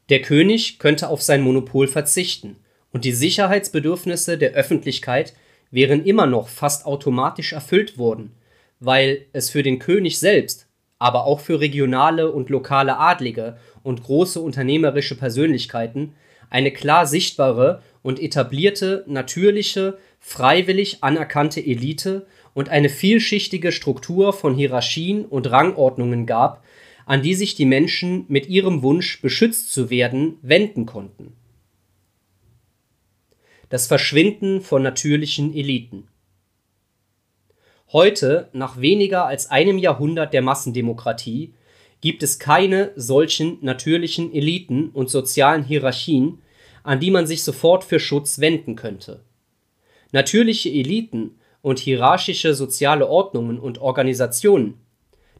[0.08, 2.56] Der König könnte auf sein Monopol verzichten,
[2.92, 5.34] und die Sicherheitsbedürfnisse der Öffentlichkeit
[5.70, 8.32] wären immer noch fast automatisch erfüllt worden,
[8.80, 10.66] weil es für den König selbst,
[10.98, 16.14] aber auch für regionale und lokale Adlige und große unternehmerische Persönlichkeiten
[16.50, 25.24] eine klar sichtbare und etablierte, natürliche, freiwillig anerkannte Elite und eine vielschichtige Struktur von Hierarchien
[25.24, 26.64] und Rangordnungen gab,
[27.06, 31.32] an die sich die Menschen mit ihrem Wunsch, beschützt zu werden, wenden konnten.
[33.68, 36.08] Das Verschwinden von natürlichen Eliten.
[37.92, 41.54] Heute, nach weniger als einem Jahrhundert der Massendemokratie,
[42.00, 46.38] gibt es keine solchen natürlichen Eliten und sozialen Hierarchien,
[46.90, 49.20] an die man sich sofort für Schutz wenden könnte.
[50.10, 54.74] Natürliche Eliten und hierarchische soziale Ordnungen und Organisationen,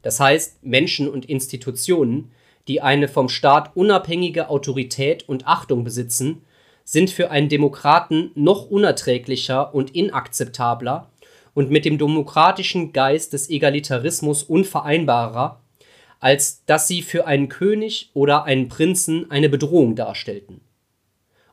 [0.00, 2.30] das heißt Menschen und Institutionen,
[2.68, 6.42] die eine vom Staat unabhängige Autorität und Achtung besitzen,
[6.84, 11.10] sind für einen Demokraten noch unerträglicher und inakzeptabler
[11.52, 15.60] und mit dem demokratischen Geist des Egalitarismus unvereinbarer,
[16.20, 20.60] als dass sie für einen König oder einen Prinzen eine Bedrohung darstellten.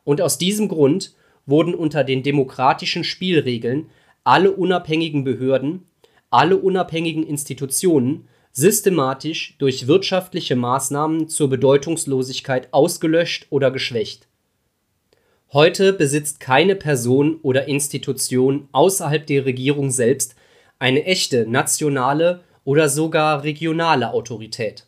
[0.08, 1.12] Und aus diesem Grund
[1.44, 3.90] wurden unter den demokratischen Spielregeln
[4.24, 5.86] alle unabhängigen Behörden,
[6.30, 14.28] alle unabhängigen Institutionen systematisch durch wirtschaftliche Maßnahmen zur Bedeutungslosigkeit ausgelöscht oder geschwächt.
[15.52, 20.36] Heute besitzt keine Person oder Institution außerhalb der Regierung selbst
[20.78, 24.86] eine echte nationale oder sogar regionale Autorität.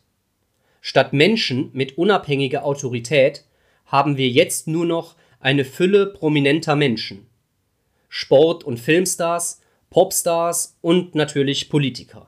[0.81, 3.43] Statt Menschen mit unabhängiger Autorität
[3.91, 7.27] haben wir jetzt nur noch eine Fülle prominenter Menschen.
[8.07, 12.27] Sport- und Filmstars, Popstars und natürlich Politiker.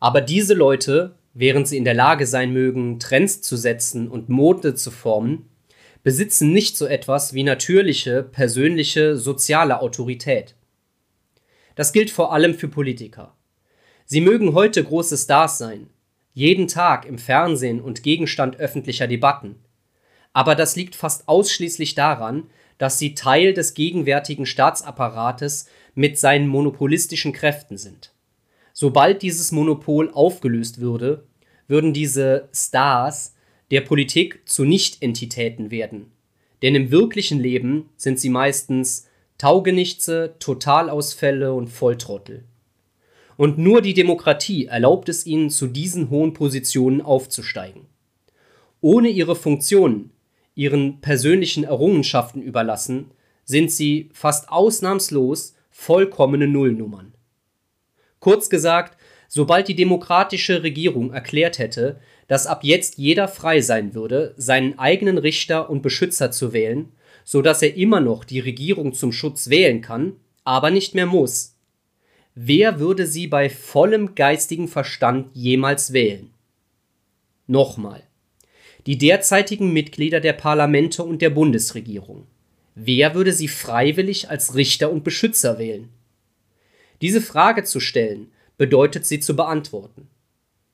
[0.00, 4.74] Aber diese Leute, während sie in der Lage sein mögen, Trends zu setzen und Mode
[4.74, 5.50] zu formen,
[6.02, 10.54] besitzen nicht so etwas wie natürliche, persönliche, soziale Autorität.
[11.74, 13.34] Das gilt vor allem für Politiker.
[14.06, 15.88] Sie mögen heute große Stars sein,
[16.32, 19.63] jeden Tag im Fernsehen und Gegenstand öffentlicher Debatten.
[20.34, 27.32] Aber das liegt fast ausschließlich daran, dass sie Teil des gegenwärtigen Staatsapparates mit seinen monopolistischen
[27.32, 28.12] Kräften sind.
[28.72, 31.24] Sobald dieses Monopol aufgelöst würde,
[31.68, 33.34] würden diese Stars
[33.70, 36.10] der Politik zu Nichtentitäten werden.
[36.62, 39.06] Denn im wirklichen Leben sind sie meistens
[39.38, 42.44] Taugenichtse, Totalausfälle und Volltrottel.
[43.36, 47.86] Und nur die Demokratie erlaubt es ihnen, zu diesen hohen Positionen aufzusteigen.
[48.80, 50.10] Ohne ihre Funktionen,
[50.54, 53.10] ihren persönlichen Errungenschaften überlassen,
[53.44, 57.14] sind sie fast ausnahmslos vollkommene Nullnummern.
[58.20, 58.96] Kurz gesagt,
[59.28, 65.18] sobald die demokratische Regierung erklärt hätte, dass ab jetzt jeder frei sein würde, seinen eigenen
[65.18, 66.92] Richter und Beschützer zu wählen,
[67.24, 71.56] so dass er immer noch die Regierung zum Schutz wählen kann, aber nicht mehr muss.
[72.34, 76.30] Wer würde sie bei vollem geistigen Verstand jemals wählen?
[77.46, 78.02] Nochmal.
[78.86, 82.26] Die derzeitigen Mitglieder der Parlamente und der Bundesregierung.
[82.74, 85.88] Wer würde sie freiwillig als Richter und Beschützer wählen?
[87.00, 90.08] Diese Frage zu stellen, bedeutet sie zu beantworten.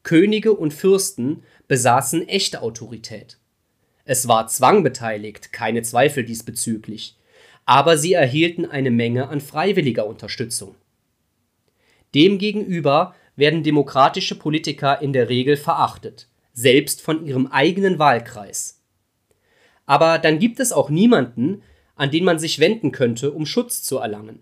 [0.02, 3.38] Könige und Fürsten besaßen echte Autorität.
[4.04, 7.16] Es war Zwang beteiligt, keine Zweifel diesbezüglich,
[7.64, 10.74] aber sie erhielten eine Menge an freiwilliger Unterstützung.
[12.14, 18.82] Demgegenüber werden demokratische Politiker in der Regel verachtet, selbst von ihrem eigenen Wahlkreis.
[19.86, 21.62] Aber dann gibt es auch niemanden,
[21.96, 24.40] an den man sich wenden könnte, um Schutz zu erlangen.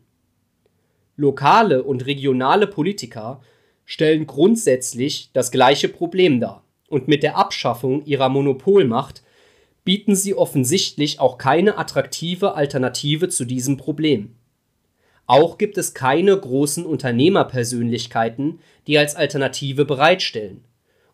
[1.16, 3.40] Lokale und regionale Politiker
[3.84, 9.22] stellen grundsätzlich das gleiche Problem dar, und mit der Abschaffung ihrer Monopolmacht
[9.84, 14.36] bieten sie offensichtlich auch keine attraktive Alternative zu diesem Problem.
[15.26, 20.64] Auch gibt es keine großen Unternehmerpersönlichkeiten, die als Alternative bereitstellen.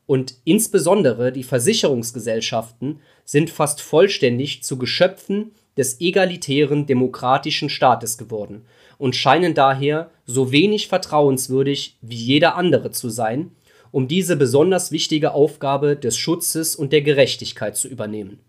[0.07, 8.65] Und insbesondere die Versicherungsgesellschaften sind fast vollständig zu Geschöpfen des egalitären demokratischen Staates geworden
[8.99, 13.53] und scheinen daher so wenig vertrauenswürdig wie jeder andere zu sein,
[13.91, 18.41] um diese besonders wichtige Aufgabe des Schutzes und der Gerechtigkeit zu übernehmen.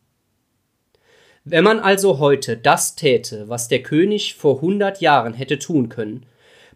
[1.44, 6.26] Wenn man also heute das täte, was der König vor hundert Jahren hätte tun können,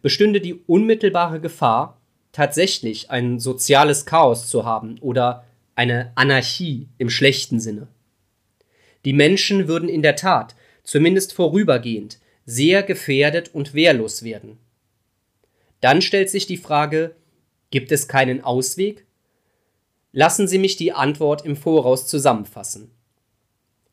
[0.04, 1.99] bestünde die unmittelbare Gefahr,
[2.32, 7.88] tatsächlich ein soziales Chaos zu haben oder eine Anarchie im schlechten Sinne.
[9.06, 14.58] Die Menschen würden in der Tat, zumindest vorübergehend, sehr gefährdet und wehrlos werden.
[15.82, 17.16] Dann stellt sich die Frage,
[17.72, 19.06] gibt es keinen Ausweg?
[20.12, 22.92] Lassen Sie mich die Antwort im Voraus zusammenfassen.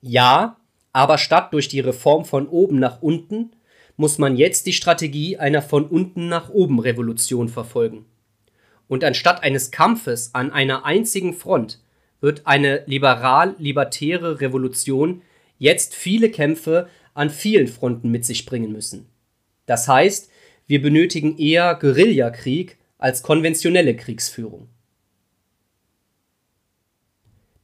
[0.01, 0.57] Ja,
[0.93, 3.53] aber statt durch die Reform von oben nach unten
[3.97, 8.07] muss man jetzt die Strategie einer von unten nach oben Revolution verfolgen.
[8.89, 11.81] Und anstatt eines Kampfes an einer einzigen Front
[12.21, 15.23] wird eine liberal-libertäre Revolution
[15.59, 19.07] jetzt viele Kämpfe an vielen Fronten mit sich bringen müssen.
[19.67, 20.31] Das heißt,
[20.67, 24.69] wir benötigen eher Guerillakrieg als konventionelle Kriegsführung.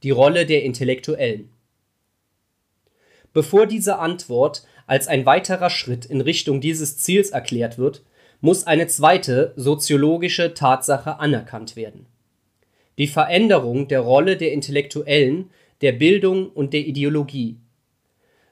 [0.03, 1.49] Die Rolle der Intellektuellen.
[3.31, 8.03] Bevor diese Antwort als ein weiterer Schritt in Richtung dieses Ziels erklärt wird,
[8.43, 12.07] muss eine zweite soziologische Tatsache anerkannt werden.
[12.97, 17.55] Die Veränderung der Rolle der Intellektuellen, der Bildung und der Ideologie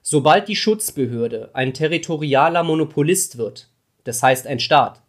[0.02, 3.68] Sobald die Schutzbehörde ein territorialer Monopolist wird,
[4.06, 5.02] das heißt ein Staat,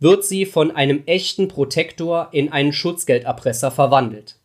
[0.00, 4.36] wird sie von einem echten Protektor in einen Schutzgelderpresser verwandelt.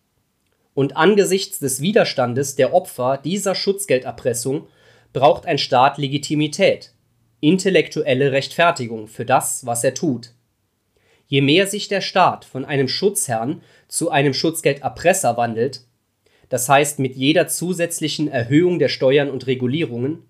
[0.76, 4.68] und angesichts des Widerstandes der Opfer dieser Schutzgelderpressung
[5.14, 6.92] braucht ein Staat Legitimität,
[7.40, 10.32] intellektuelle Rechtfertigung für das, was er tut.
[11.28, 15.82] Je mehr sich der Staat von einem Schutzherrn zu einem Schutzgelderpresser wandelt,
[16.50, 20.24] das heißt mit jeder zusätzlichen Erhöhung der Steuern und Regulierungen,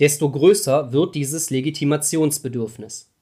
[0.00, 3.12] desto größer wird dieses Legitimationsbedürfnis.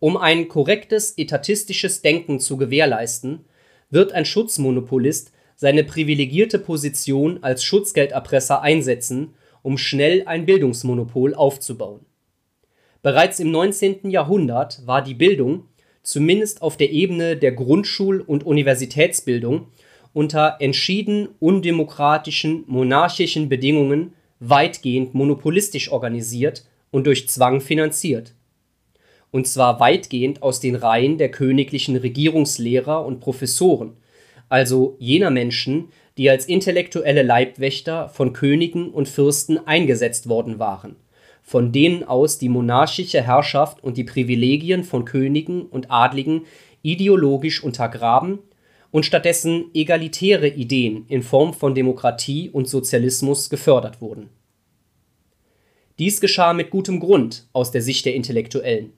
[0.00, 3.44] Um ein korrektes etatistisches Denken zu gewährleisten,
[3.90, 12.06] wird ein Schutzmonopolist seine privilegierte Position als Schutzgelderpresser einsetzen, um schnell ein Bildungsmonopol aufzubauen.
[13.02, 14.10] Bereits im 19.
[14.10, 15.64] Jahrhundert war die Bildung,
[16.02, 19.68] zumindest auf der Ebene der Grundschul- und Universitätsbildung,
[20.12, 28.34] unter entschieden undemokratischen monarchischen Bedingungen weitgehend monopolistisch organisiert und durch Zwang finanziert.
[29.30, 33.96] Und zwar weitgehend aus den Reihen der königlichen Regierungslehrer und Professoren,
[34.48, 35.88] also jener Menschen,
[36.18, 40.96] die als intellektuelle Leibwächter von Königen und Fürsten eingesetzt worden waren,
[41.42, 46.46] von denen aus die monarchische Herrschaft und die Privilegien von Königen und Adligen
[46.82, 48.38] ideologisch untergraben
[48.90, 54.30] und stattdessen egalitäre Ideen in Form von Demokratie und Sozialismus gefördert wurden.
[55.98, 58.92] Dies geschah mit gutem Grund aus der Sicht der Intellektuellen.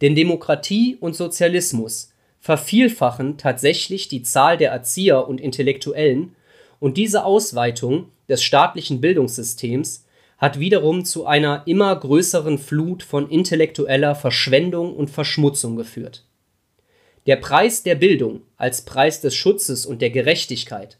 [0.00, 6.34] Denn Demokratie und Sozialismus vervielfachen tatsächlich die Zahl der Erzieher und Intellektuellen,
[6.80, 10.04] und diese Ausweitung des staatlichen Bildungssystems
[10.38, 16.24] hat wiederum zu einer immer größeren Flut von intellektueller Verschwendung und Verschmutzung geführt
[17.28, 20.96] der Preis der Bildung als Preis des Schutzes und der Gerechtigkeit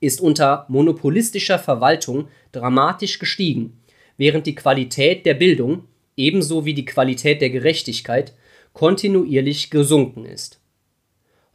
[0.00, 3.80] ist unter monopolistischer Verwaltung dramatisch gestiegen,
[4.16, 5.84] während die Qualität der Bildung
[6.16, 8.34] ebenso wie die Qualität der Gerechtigkeit
[8.72, 10.58] kontinuierlich gesunken ist.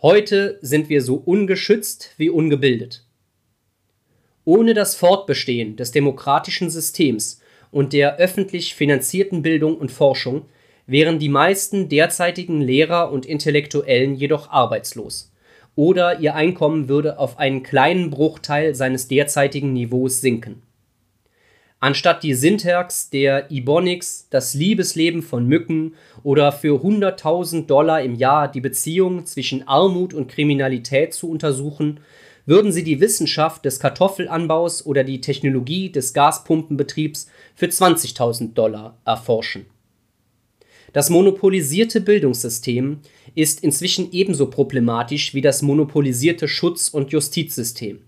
[0.01, 3.03] Heute sind wir so ungeschützt wie ungebildet.
[4.43, 10.45] Ohne das Fortbestehen des demokratischen Systems und der öffentlich finanzierten Bildung und Forschung
[10.87, 15.31] wären die meisten derzeitigen Lehrer und Intellektuellen jedoch arbeitslos,
[15.75, 20.63] oder ihr Einkommen würde auf einen kleinen Bruchteil seines derzeitigen Niveaus sinken.
[21.79, 28.51] Anstatt die Syntax der Ebonics, das Liebesleben von Mücken oder für 100.000 Dollar im Jahr
[28.51, 31.99] die Beziehung zwischen Armut und Kriminalität zu untersuchen,
[32.45, 39.65] würden sie die Wissenschaft des Kartoffelanbaus oder die Technologie des Gaspumpenbetriebs für 20.000 Dollar erforschen
[40.93, 42.99] das monopolisierte Bildungssystem
[43.33, 48.01] ist inzwischen ebenso problematisch wie das monopolisierte Schutz und Justizsystem.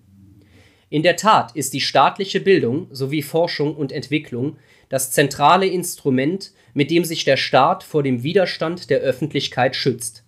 [0.89, 4.57] In der Tat ist die staatliche Bildung sowie Forschung und Entwicklung
[4.89, 10.23] das zentrale Instrument, mit dem sich der Staat vor dem Widerstand der Öffentlichkeit schützt.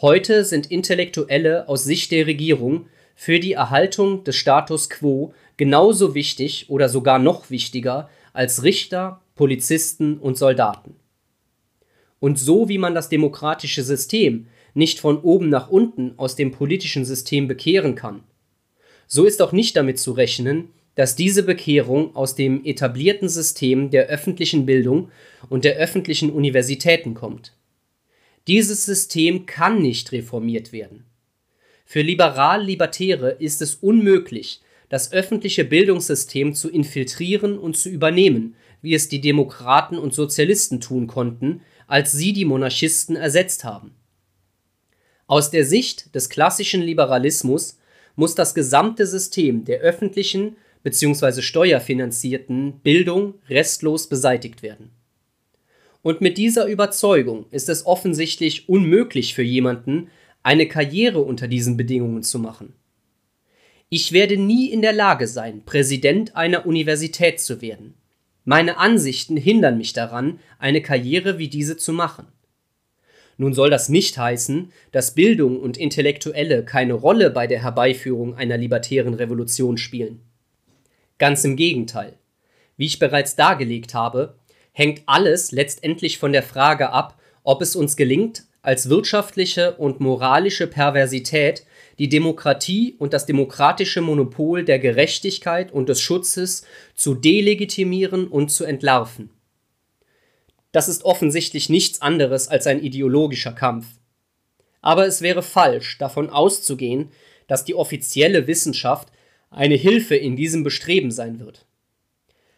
[0.00, 6.66] Heute sind Intellektuelle aus Sicht der Regierung für die Erhaltung des Status quo genauso wichtig
[6.68, 10.96] oder sogar noch wichtiger als Richter, Polizisten und Soldaten
[12.24, 17.04] und so wie man das demokratische System nicht von oben nach unten aus dem politischen
[17.04, 18.22] System bekehren kann,
[19.06, 24.06] so ist auch nicht damit zu rechnen, dass diese Bekehrung aus dem etablierten System der
[24.06, 25.10] öffentlichen Bildung
[25.50, 27.52] und der öffentlichen Universitäten kommt.
[28.46, 31.04] Dieses System kann nicht reformiert werden.
[31.84, 39.08] Für Liberal-Libertäre ist es unmöglich, das öffentliche Bildungssystem zu infiltrieren und zu übernehmen, wie es
[39.08, 43.94] die Demokraten und Sozialisten tun konnten, als sie die Monarchisten ersetzt haben.
[45.26, 47.78] Aus der Sicht des klassischen Liberalismus
[48.16, 51.42] muss das gesamte System der öffentlichen bzw.
[51.42, 54.90] steuerfinanzierten Bildung restlos beseitigt werden.
[56.02, 60.10] Und mit dieser Überzeugung ist es offensichtlich unmöglich für jemanden,
[60.44, 62.74] eine Karriere unter diesen Bedingungen zu machen.
[63.88, 67.94] Ich werde nie in der Lage sein, Präsident einer Universität zu werden.
[68.44, 72.26] Meine Ansichten hindern mich daran, eine Karriere wie diese zu machen.
[73.36, 78.58] Nun soll das nicht heißen, dass Bildung und Intellektuelle keine Rolle bei der Herbeiführung einer
[78.58, 80.20] libertären Revolution spielen.
[81.18, 82.18] Ganz im Gegenteil.
[82.76, 84.38] Wie ich bereits dargelegt habe,
[84.72, 90.66] hängt alles letztendlich von der Frage ab, ob es uns gelingt, als wirtschaftliche und moralische
[90.66, 91.66] Perversität
[91.98, 98.64] die Demokratie und das demokratische Monopol der Gerechtigkeit und des Schutzes zu delegitimieren und zu
[98.64, 99.28] entlarven.
[100.72, 103.86] Das ist offensichtlich nichts anderes als ein ideologischer Kampf.
[104.80, 107.10] Aber es wäre falsch, davon auszugehen,
[107.46, 109.08] dass die offizielle Wissenschaft
[109.50, 111.66] eine Hilfe in diesem Bestreben sein wird.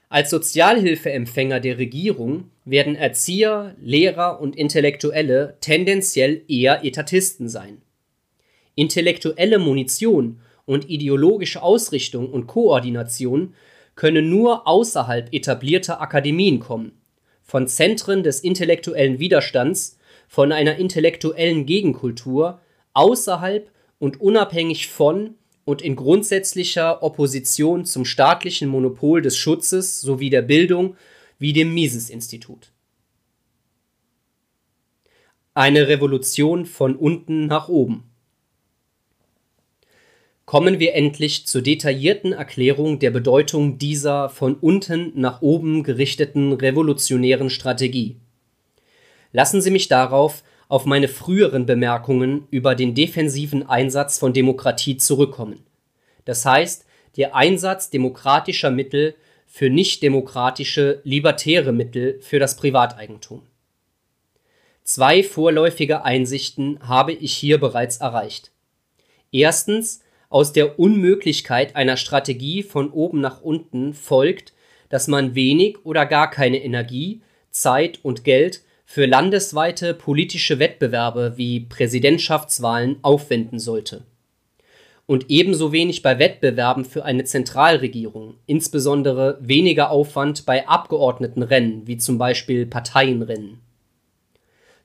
[0.08, 7.82] Als Sozialhilfeempfänger der Regierung werden Erzieher, Lehrer und Intellektuelle tendenziell eher Etatisten sein.
[8.76, 13.54] Intellektuelle Munition und ideologische Ausrichtung und Koordination
[13.96, 16.92] können nur außerhalb etablierter Akademien kommen,
[17.42, 19.98] von Zentren des intellektuellen Widerstands,
[20.28, 22.60] von einer intellektuellen Gegenkultur,
[22.92, 25.34] außerhalb und unabhängig von
[25.66, 30.96] und in grundsätzlicher Opposition zum staatlichen Monopol des Schutzes sowie der Bildung
[31.40, 32.70] wie dem Mises-Institut.
[35.54, 38.04] Eine Revolution von unten nach oben.
[40.44, 47.50] Kommen wir endlich zur detaillierten Erklärung der Bedeutung dieser von unten nach oben gerichteten revolutionären
[47.50, 48.20] Strategie.
[49.32, 55.64] Lassen Sie mich darauf auf meine früheren Bemerkungen über den defensiven Einsatz von Demokratie zurückkommen,
[56.24, 56.84] das heißt
[57.16, 59.14] der Einsatz demokratischer Mittel
[59.46, 63.42] für nichtdemokratische libertäre Mittel für das Privateigentum.
[64.82, 68.52] Zwei vorläufige Einsichten habe ich hier bereits erreicht.
[69.32, 74.52] Erstens, aus der Unmöglichkeit einer Strategie von oben nach unten folgt,
[74.88, 81.60] dass man wenig oder gar keine Energie, Zeit und Geld für landesweite politische Wettbewerbe wie
[81.60, 84.04] Präsidentschaftswahlen aufwenden sollte.
[85.06, 92.16] Und ebenso wenig bei Wettbewerben für eine Zentralregierung, insbesondere weniger Aufwand bei Abgeordnetenrennen wie zum
[92.16, 93.60] Beispiel Parteienrennen.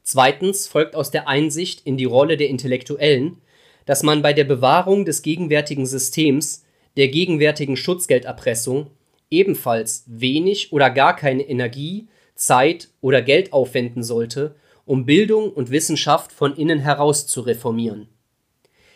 [0.03, 3.37] Zweitens folgt aus der Einsicht in die Rolle der Intellektuellen,
[3.85, 6.65] dass man bei der Bewahrung des gegenwärtigen Systems,
[6.97, 8.87] der gegenwärtigen Schutzgelderpressung,
[9.29, 12.07] ebenfalls wenig oder gar keine Energie,
[12.41, 18.07] Zeit oder Geld aufwenden sollte, um Bildung und Wissenschaft von innen heraus zu reformieren.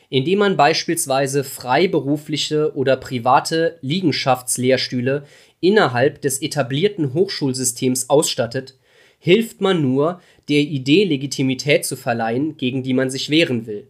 [0.09, 5.25] Indem man beispielsweise freiberufliche oder private Liegenschaftslehrstühle
[5.59, 8.79] innerhalb des etablierten Hochschulsystems ausstattet,
[9.19, 13.87] hilft man nur, der Idee Legitimität zu verleihen, gegen die man sich wehren will.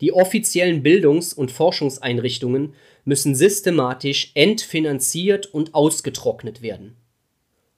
[0.00, 6.96] Die offiziellen Bildungs- und Forschungseinrichtungen müssen systematisch entfinanziert und ausgetrocknet werden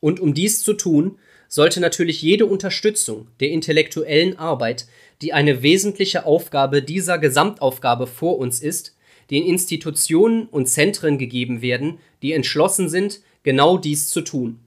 [0.01, 1.19] und um dies zu tun,
[1.49, 4.87] sollte natürlich jede Unterstützung der intellektuellen Arbeit,
[5.23, 8.97] die eine wesentliche Aufgabe dieser Gesamtaufgabe vor uns ist,
[9.31, 14.61] den Institutionen und Zentren gegeben werden, die entschlossen sind, genau dies zu tun.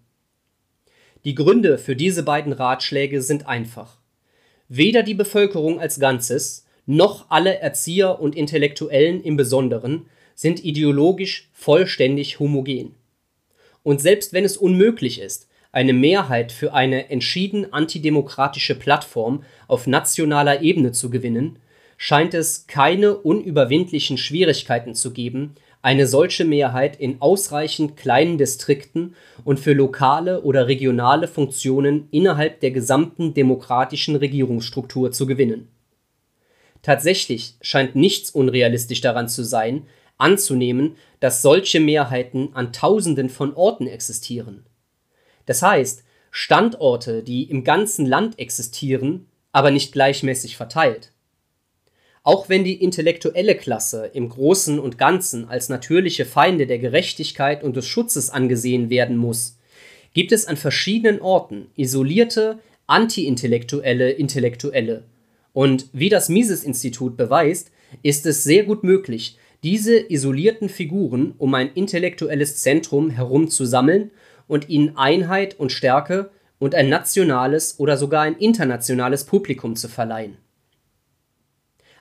[1.25, 3.97] Die Gründe für diese beiden Ratschläge sind einfach.
[4.67, 12.39] Weder die Bevölkerung als Ganzes noch alle Erzieher und Intellektuellen im Besonderen sind ideologisch vollständig
[12.39, 12.95] homogen.
[13.89, 20.61] Und selbst wenn es unmöglich ist, eine Mehrheit für eine entschieden antidemokratische Plattform auf nationaler
[20.61, 21.57] Ebene zu gewinnen,
[21.97, 29.59] scheint es keine unüberwindlichen Schwierigkeiten zu geben, eine solche Mehrheit in ausreichend kleinen Distrikten und
[29.59, 35.67] für lokale oder regionale Funktionen innerhalb der gesamten demokratischen Regierungsstruktur zu gewinnen.
[36.83, 39.87] Tatsächlich scheint nichts unrealistisch daran zu sein,
[40.19, 44.65] anzunehmen, dass solche Mehrheiten an Tausenden von Orten existieren.
[45.45, 51.11] Das heißt, Standorte, die im ganzen Land existieren, aber nicht gleichmäßig verteilt.
[52.23, 57.75] Auch wenn die intellektuelle Klasse im Großen und Ganzen als natürliche Feinde der Gerechtigkeit und
[57.75, 59.57] des Schutzes angesehen werden muss,
[60.13, 65.05] gibt es an verschiedenen Orten isolierte, antiintellektuelle Intellektuelle.
[65.53, 67.71] Und wie das Mises-Institut beweist,
[68.03, 74.11] ist es sehr gut möglich, diese isolierten Figuren um ein intellektuelles Zentrum herum zu sammeln
[74.47, 80.37] und ihnen Einheit und Stärke und ein nationales oder sogar ein internationales Publikum zu verleihen.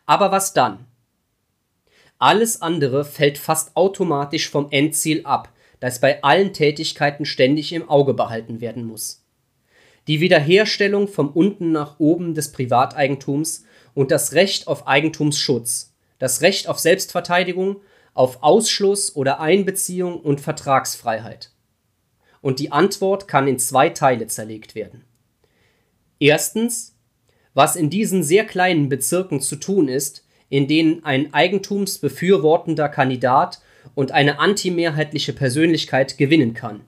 [0.07, 0.87] Aber was dann?
[2.19, 8.15] Alles andere fällt fast automatisch vom Endziel ab, das bei allen Tätigkeiten ständig im Auge
[8.15, 9.25] behalten werden muss.
[10.09, 16.69] Die Wiederherstellung vom unten nach oben des Privateigentums und das Recht auf Eigentumsschutz das Recht
[16.69, 17.81] auf Selbstverteidigung,
[18.15, 21.53] auf Ausschluss oder Einbeziehung und Vertragsfreiheit.
[22.41, 25.05] Und die Antwort kann in zwei Teile zerlegt werden.
[26.19, 26.97] Erstens,
[27.55, 33.61] was in diesen sehr kleinen Bezirken zu tun ist, in denen ein eigentumsbefürwortender Kandidat
[33.95, 36.81] und eine antimehrheitliche Persönlichkeit gewinnen kann.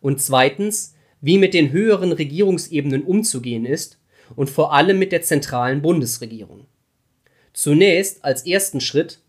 [0.00, 3.98] Und zweitens, wie mit den höheren Regierungsebenen umzugehen ist
[4.36, 6.66] und vor allem mit der zentralen Bundesregierung.
[7.52, 9.20] Zunächst als ersten Schritt,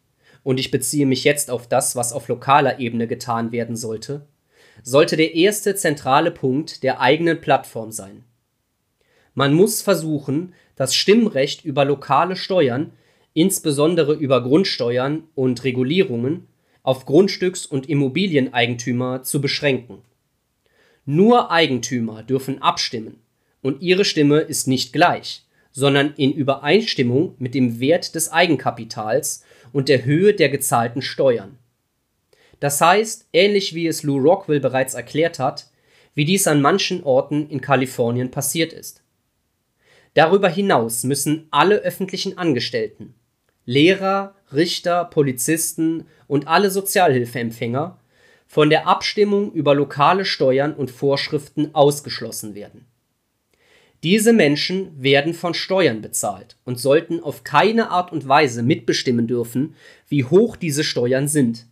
[0.44, 4.28] und ich beziehe mich jetzt auf das, was auf lokaler Ebene getan werden sollte,
[4.84, 8.24] sollte der erste zentrale Punkt der eigenen Plattform sein.
[9.34, 12.92] Man muss versuchen, das Stimmrecht über lokale Steuern,
[13.34, 16.48] insbesondere über Grundsteuern und Regulierungen,
[16.84, 20.00] auf Grundstücks- und Immobilieneigentümer zu beschränken.
[21.06, 23.22] Nur Eigentümer dürfen abstimmen,
[23.62, 29.90] und ihre Stimme ist nicht gleich, sondern in Übereinstimmung mit dem Wert des Eigenkapitals und
[29.90, 31.58] der Höhe der gezahlten Steuern.
[32.60, 35.68] Das heißt, ähnlich wie es Lou Rockwell bereits erklärt hat,
[36.14, 39.02] wie dies an manchen Orten in Kalifornien passiert ist.
[40.14, 43.16] Darüber hinaus müssen alle öffentlichen Angestellten,
[43.66, 47.98] Lehrer, Richter, Polizisten und alle Sozialhilfeempfänger
[48.46, 52.86] von der Abstimmung über lokale Steuern und Vorschriften ausgeschlossen werden.
[54.04, 59.76] Diese Menschen werden von Steuern bezahlt und sollten auf keine Art und Weise mitbestimmen dürfen,
[60.08, 61.68] wie hoch diese Steuern sind.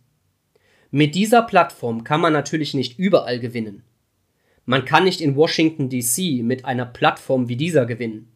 [0.92, 3.82] Mit dieser Plattform kann man natürlich nicht überall gewinnen.
[4.64, 8.30] Man kann nicht in Washington DC mit einer Plattform wie dieser gewinnen.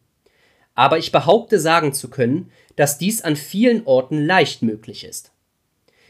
[0.73, 5.31] Aber ich behaupte sagen zu können, dass dies an vielen Orten leicht möglich ist.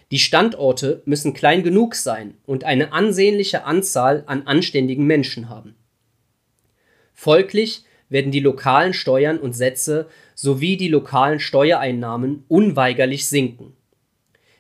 [0.10, 5.76] Die Standorte müssen klein genug sein und eine ansehnliche Anzahl an anständigen Menschen haben.
[7.16, 13.74] Folglich werden die lokalen Steuern und Sätze sowie die lokalen Steuereinnahmen unweigerlich sinken.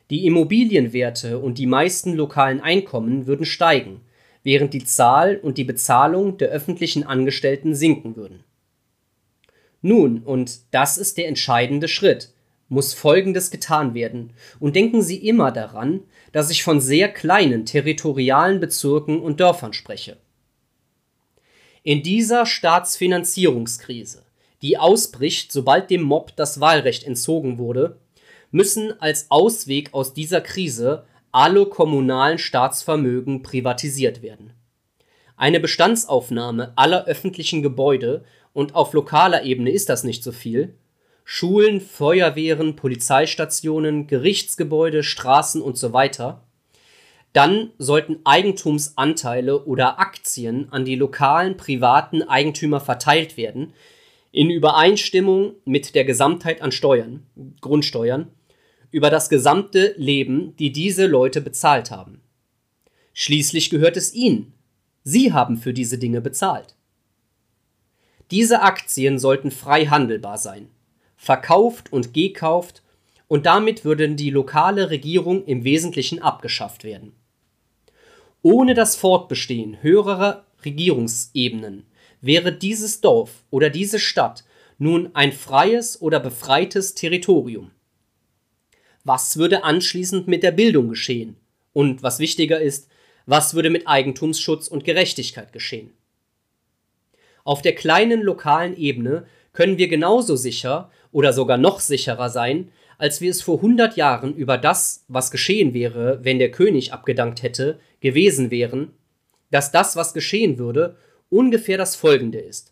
[0.10, 4.02] Die Immobilienwerte und die meisten lokalen Einkommen würden steigen,
[4.44, 8.44] während die Zahl und die Bezahlung der öffentlichen Angestellten sinken würden.
[9.82, 12.32] Nun, und das ist der entscheidende Schritt,
[12.70, 16.02] muss Folgendes getan werden, und denken Sie immer daran,
[16.32, 20.18] dass ich von sehr kleinen territorialen Bezirken und Dörfern spreche.
[21.88, 24.24] In dieser Staatsfinanzierungskrise,
[24.64, 28.00] die ausbricht, sobald dem Mob das Wahlrecht entzogen wurde,
[28.50, 34.54] müssen als Ausweg aus dieser Krise alle kommunalen Staatsvermögen privatisiert werden.
[35.38, 40.74] Eine Bestandsaufnahme aller öffentlichen Gebäude und auf lokaler Ebene ist das nicht so viel,
[41.24, 45.94] Schulen, Feuerwehren, Polizeistationen, Gerichtsgebäude, Straßen und so
[47.36, 53.74] dann sollten Eigentumsanteile oder Aktien an die lokalen privaten Eigentümer verteilt werden,
[54.32, 57.26] in Übereinstimmung mit der Gesamtheit an Steuern,
[57.62, 58.28] Grundsteuern,
[58.92, 62.22] über das gesamte Leben, die diese Leute bezahlt haben.
[63.14, 64.54] Schließlich gehört es ihnen.
[65.04, 66.76] Sie haben für diese Dinge bezahlt.
[68.32, 70.70] Diese Aktien sollten frei handelbar sein
[71.26, 72.84] verkauft und gekauft
[73.28, 77.14] und damit würde die lokale Regierung im Wesentlichen abgeschafft werden.
[78.46, 81.88] Ohne das Fortbestehen höherer Regierungsebenen
[82.22, 84.44] wäre dieses Dorf oder diese Stadt
[84.78, 87.72] nun ein freies oder befreites Territorium.
[89.04, 91.38] Was würde anschließend mit der Bildung geschehen?
[91.74, 92.88] Und was wichtiger ist,
[93.26, 95.94] was würde mit Eigentumsschutz und Gerechtigkeit geschehen?
[97.46, 103.22] Auf der kleinen lokalen Ebene können wir genauso sicher oder sogar noch sicherer sein, als
[103.22, 107.80] wir es vor 100 Jahren über das, was geschehen wäre, wenn der König abgedankt hätte,
[108.06, 108.92] gewesen wären,
[109.50, 110.96] dass das, was geschehen würde,
[111.30, 112.72] ungefähr das folgende ist.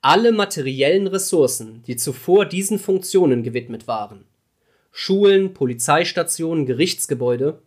[0.00, 4.24] Alle materiellen Ressourcen, die zuvor diesen Funktionen gewidmet waren,
[4.90, 7.60] Schulen, Polizeistationen, Gerichtsgebäude,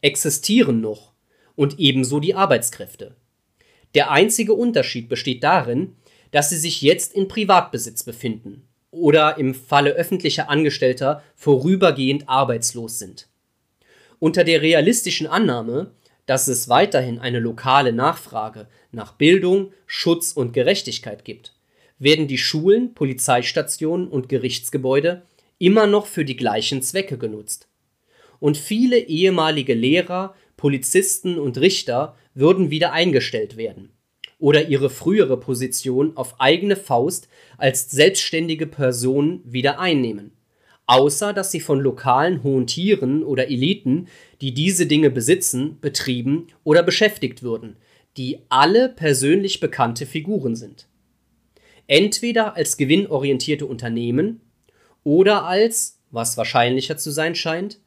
[0.00, 1.12] existieren noch
[1.54, 3.14] und ebenso die Arbeitskräfte.
[3.94, 5.96] Der einzige Unterschied besteht darin,
[6.30, 13.28] dass sie sich jetzt in Privatbesitz befinden oder im Falle öffentlicher Angestellter vorübergehend arbeitslos sind.
[14.20, 15.92] Unter der realistischen Annahme,
[16.26, 21.54] dass es weiterhin eine lokale Nachfrage nach Bildung, Schutz und Gerechtigkeit gibt,
[21.98, 25.22] werden die Schulen, Polizeistationen und Gerichtsgebäude
[25.58, 27.68] immer noch für die gleichen Zwecke genutzt.
[28.40, 33.90] Und viele ehemalige Lehrer, Polizisten und Richter würden wieder eingestellt werden
[34.38, 40.32] oder ihre frühere Position auf eigene Faust als selbstständige Personen wieder einnehmen,
[40.88, 44.08] außer dass sie von lokalen hohen Tieren oder Eliten,
[44.40, 47.76] die diese Dinge besitzen, betrieben oder beschäftigt würden,
[48.16, 50.88] die alle persönlich bekannte Figuren sind.
[51.86, 54.40] Entweder als gewinnorientierte Unternehmen
[55.04, 57.78] oder als, was wahrscheinlicher zu sein scheint,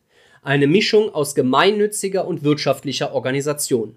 [0.43, 3.95] eine Mischung aus gemeinnütziger und wirtschaftlicher Organisation.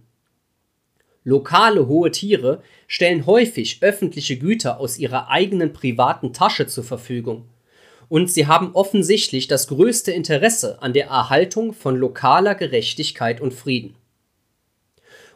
[1.24, 7.48] Lokale hohe Tiere stellen häufig öffentliche Güter aus ihrer eigenen privaten Tasche zur Verfügung.
[8.08, 13.96] Und sie haben offensichtlich das größte Interesse an der Erhaltung von lokaler Gerechtigkeit und Frieden.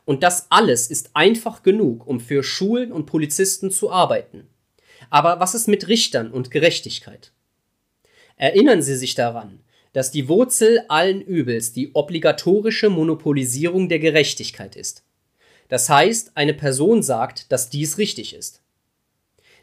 [0.05, 4.47] Und das alles ist einfach genug, um für Schulen und Polizisten zu arbeiten.
[5.11, 7.33] Aber was ist mit Richtern und Gerechtigkeit?
[8.37, 9.61] Erinnern Sie sich daran,
[9.93, 15.05] dass die Wurzel allen Übels die obligatorische Monopolisierung der Gerechtigkeit ist.
[15.69, 18.63] Das heißt, eine Person sagt, dass dies richtig ist.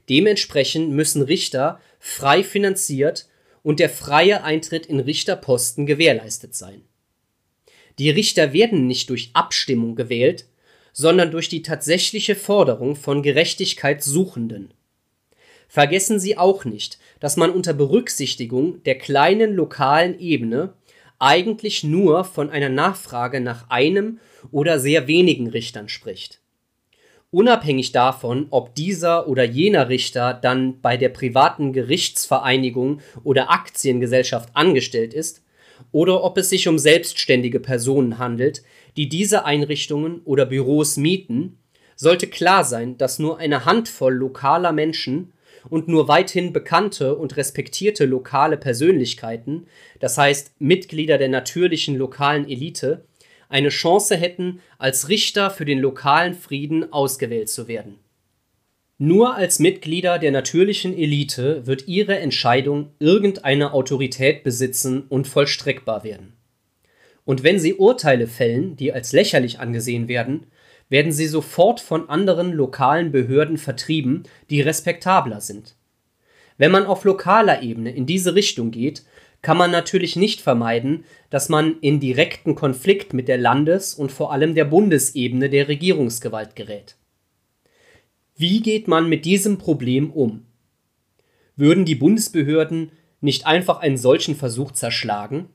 [0.09, 3.27] Dementsprechend müssen Richter frei finanziert
[3.63, 6.83] und der freie Eintritt in Richterposten gewährleistet sein.
[7.97, 10.45] Die Richter werden nicht durch Abstimmung gewählt,
[10.93, 14.71] sondern durch die tatsächliche Forderung von Gerechtigkeitssuchenden.
[15.67, 20.73] Vergessen Sie auch nicht, dass man unter Berücksichtigung der kleinen lokalen Ebene
[21.17, 24.19] eigentlich nur von einer Nachfrage nach einem
[24.51, 26.39] oder sehr wenigen Richtern spricht.
[27.31, 35.13] Unabhängig davon, ob dieser oder jener Richter dann bei der privaten Gerichtsvereinigung oder Aktiengesellschaft angestellt
[35.13, 35.43] ist,
[35.91, 38.63] oder ob es sich um selbstständige Personen handelt,
[38.95, 41.57] die diese Einrichtungen oder Büros mieten,
[41.95, 45.33] sollte klar sein, dass nur eine Handvoll lokaler Menschen
[45.69, 49.67] und nur weithin bekannte und respektierte lokale Persönlichkeiten,
[49.99, 53.05] das heißt Mitglieder der natürlichen lokalen Elite,
[53.55, 57.99] eine Chance hätten, als Richter für den lokalen Frieden ausgewählt zu werden.
[58.97, 66.33] Nur als Mitglieder der natürlichen Elite wird ihre Entscheidung irgendeine Autorität besitzen und vollstreckbar werden.
[67.23, 70.47] Und wenn sie Urteile fällen, die als lächerlich angesehen werden,
[70.89, 75.77] werden sie sofort von anderen lokalen Behörden vertrieben, die respektabler sind.
[76.57, 79.03] Wenn man auf lokaler Ebene in diese Richtung geht,
[79.45, 84.31] kann man natürlich nicht vermeiden, dass man in direkten Konflikt mit der Landes- und vor
[84.33, 86.95] allem der Bundesebene der Regierungsgewalt gerät.
[88.35, 90.47] Wie geht man mit diesem Problem um?
[91.55, 92.89] Würden die Bundesbehörden
[93.21, 95.49] nicht einfach einen solchen Versuch zerschlagen?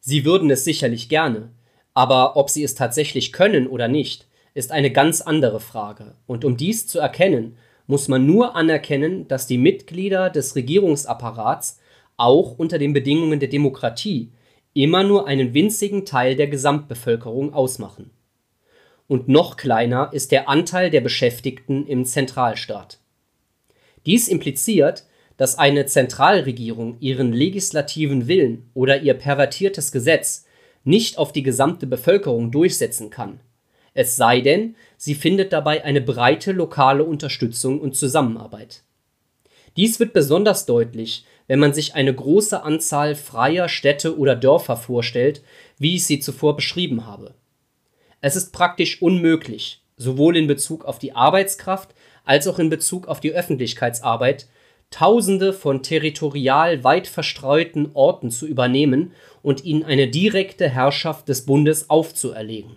[0.00, 1.48] Sie würden es sicherlich gerne,
[1.94, 6.14] aber ob sie es tatsächlich können oder nicht, ist eine ganz andere Frage.
[6.26, 7.56] Und um dies zu erkennen,
[7.86, 11.79] muss man nur anerkennen, dass die Mitglieder des Regierungsapparats
[12.20, 14.30] auch unter den Bedingungen der Demokratie
[14.72, 18.10] immer nur einen winzigen Teil der Gesamtbevölkerung ausmachen.
[19.08, 23.00] Und noch kleiner ist der Anteil der Beschäftigten im Zentralstaat.
[24.06, 25.04] Dies impliziert,
[25.36, 30.44] dass eine Zentralregierung ihren legislativen Willen oder ihr pervertiertes Gesetz
[30.84, 33.40] nicht auf die gesamte Bevölkerung durchsetzen kann,
[33.94, 38.82] es sei denn, sie findet dabei eine breite lokale Unterstützung und Zusammenarbeit.
[39.76, 45.42] Dies wird besonders deutlich, wenn man sich eine große Anzahl freier Städte oder Dörfer vorstellt,
[45.78, 47.34] wie ich sie zuvor beschrieben habe.
[48.20, 51.92] Es ist praktisch unmöglich, sowohl in Bezug auf die Arbeitskraft
[52.24, 54.46] als auch in Bezug auf die Öffentlichkeitsarbeit,
[54.90, 59.10] Tausende von territorial weit verstreuten Orten zu übernehmen
[59.42, 62.76] und ihnen eine direkte Herrschaft des Bundes aufzuerlegen.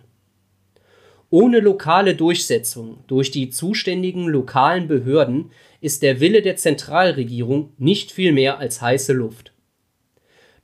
[1.29, 5.51] Ohne lokale Durchsetzung durch die zuständigen lokalen Behörden
[5.83, 9.51] ist der Wille der Zentralregierung nicht viel mehr als heiße Luft.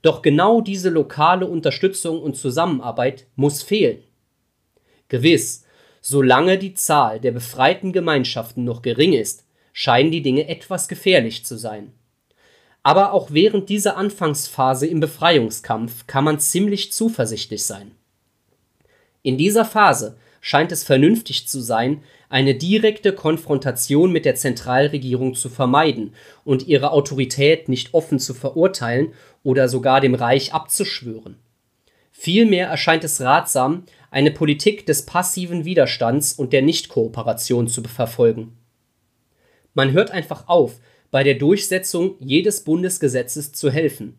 [0.00, 4.02] Doch genau diese lokale Unterstützung und Zusammenarbeit muss fehlen.
[5.08, 5.66] Gewiss,
[6.00, 9.44] solange die Zahl der befreiten Gemeinschaften noch gering ist,
[9.74, 11.92] scheinen die Dinge etwas gefährlich zu sein.
[12.82, 17.90] Aber auch während dieser Anfangsphase im Befreiungskampf kann man ziemlich zuversichtlich sein.
[19.22, 25.50] In dieser Phase scheint es vernünftig zu sein, eine direkte Konfrontation mit der Zentralregierung zu
[25.50, 26.14] vermeiden
[26.44, 29.12] und ihre Autorität nicht offen zu verurteilen
[29.42, 31.36] oder sogar dem Reich abzuschwören.
[32.12, 38.56] Vielmehr erscheint es ratsam, eine Politik des passiven Widerstands und der Nichtkooperation zu verfolgen.
[39.74, 44.18] Man hört einfach auf, bei der Durchsetzung jedes Bundesgesetzes zu helfen.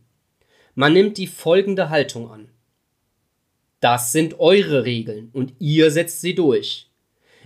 [0.75, 2.49] Man nimmt die folgende Haltung an.
[3.79, 6.90] Das sind eure Regeln und ihr setzt sie durch.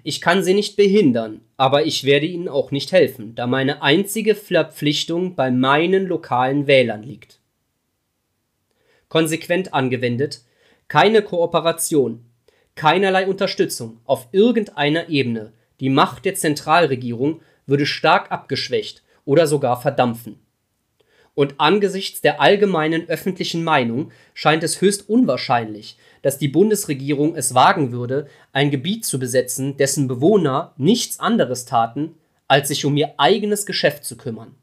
[0.07, 4.35] Ich kann sie nicht behindern, aber ich werde ihnen auch nicht helfen, da meine einzige
[4.35, 7.39] Verpflichtung bei meinen lokalen Wählern liegt.
[9.09, 10.41] Konsequent angewendet,
[10.89, 12.23] keine Kooperation,
[12.75, 20.37] keinerlei Unterstützung auf irgendeiner Ebene, die Macht der Zentralregierung würde stark abgeschwächt oder sogar verdampfen.
[21.33, 27.91] Und angesichts der allgemeinen öffentlichen Meinung scheint es höchst unwahrscheinlich, dass die Bundesregierung es wagen
[27.91, 32.15] würde, ein Gebiet zu besetzen, dessen Bewohner nichts anderes taten,
[32.47, 34.55] als sich um ihr eigenes Geschäft zu kümmern.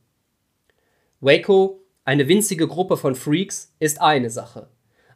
[1.21, 4.71] Waco, eine winzige Gruppe von Freaks, ist eine Sache.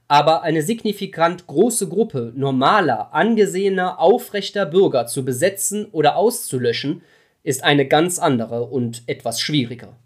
[0.06, 7.02] Aber eine signifikant große Gruppe normaler, angesehener, aufrechter Bürger zu besetzen oder auszulöschen,
[7.42, 9.96] ist eine ganz andere und etwas schwieriger.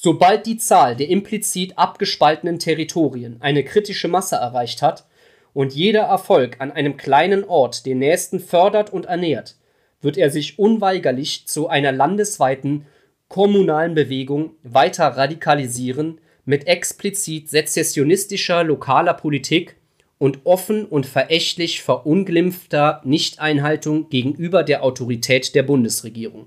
[0.00, 5.08] Sobald die Zahl der implizit abgespaltenen Territorien eine kritische Masse erreicht hat
[5.54, 9.56] und jeder Erfolg an einem kleinen Ort den nächsten fördert und ernährt,
[10.00, 12.86] wird er sich unweigerlich zu einer landesweiten
[13.26, 19.74] kommunalen Bewegung weiter radikalisieren mit explizit sezessionistischer lokaler Politik
[20.18, 26.46] und offen und verächtlich verunglimpfter Nichteinhaltung gegenüber der Autorität der Bundesregierung.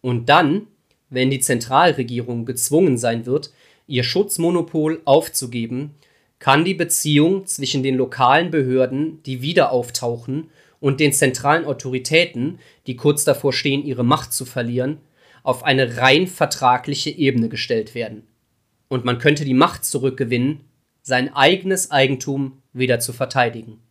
[0.00, 0.68] Und dann,
[1.14, 3.52] wenn die Zentralregierung gezwungen sein wird,
[3.86, 5.94] ihr Schutzmonopol aufzugeben,
[6.38, 10.50] kann die Beziehung zwischen den lokalen Behörden, die wieder auftauchen
[10.80, 14.98] und den zentralen Autoritäten, die kurz davor stehen, ihre Macht zu verlieren,
[15.42, 18.24] auf eine rein vertragliche Ebene gestellt werden.
[18.88, 20.60] Und man könnte die Macht zurückgewinnen,
[21.02, 23.83] sein eigenes Eigentum wieder zu verteidigen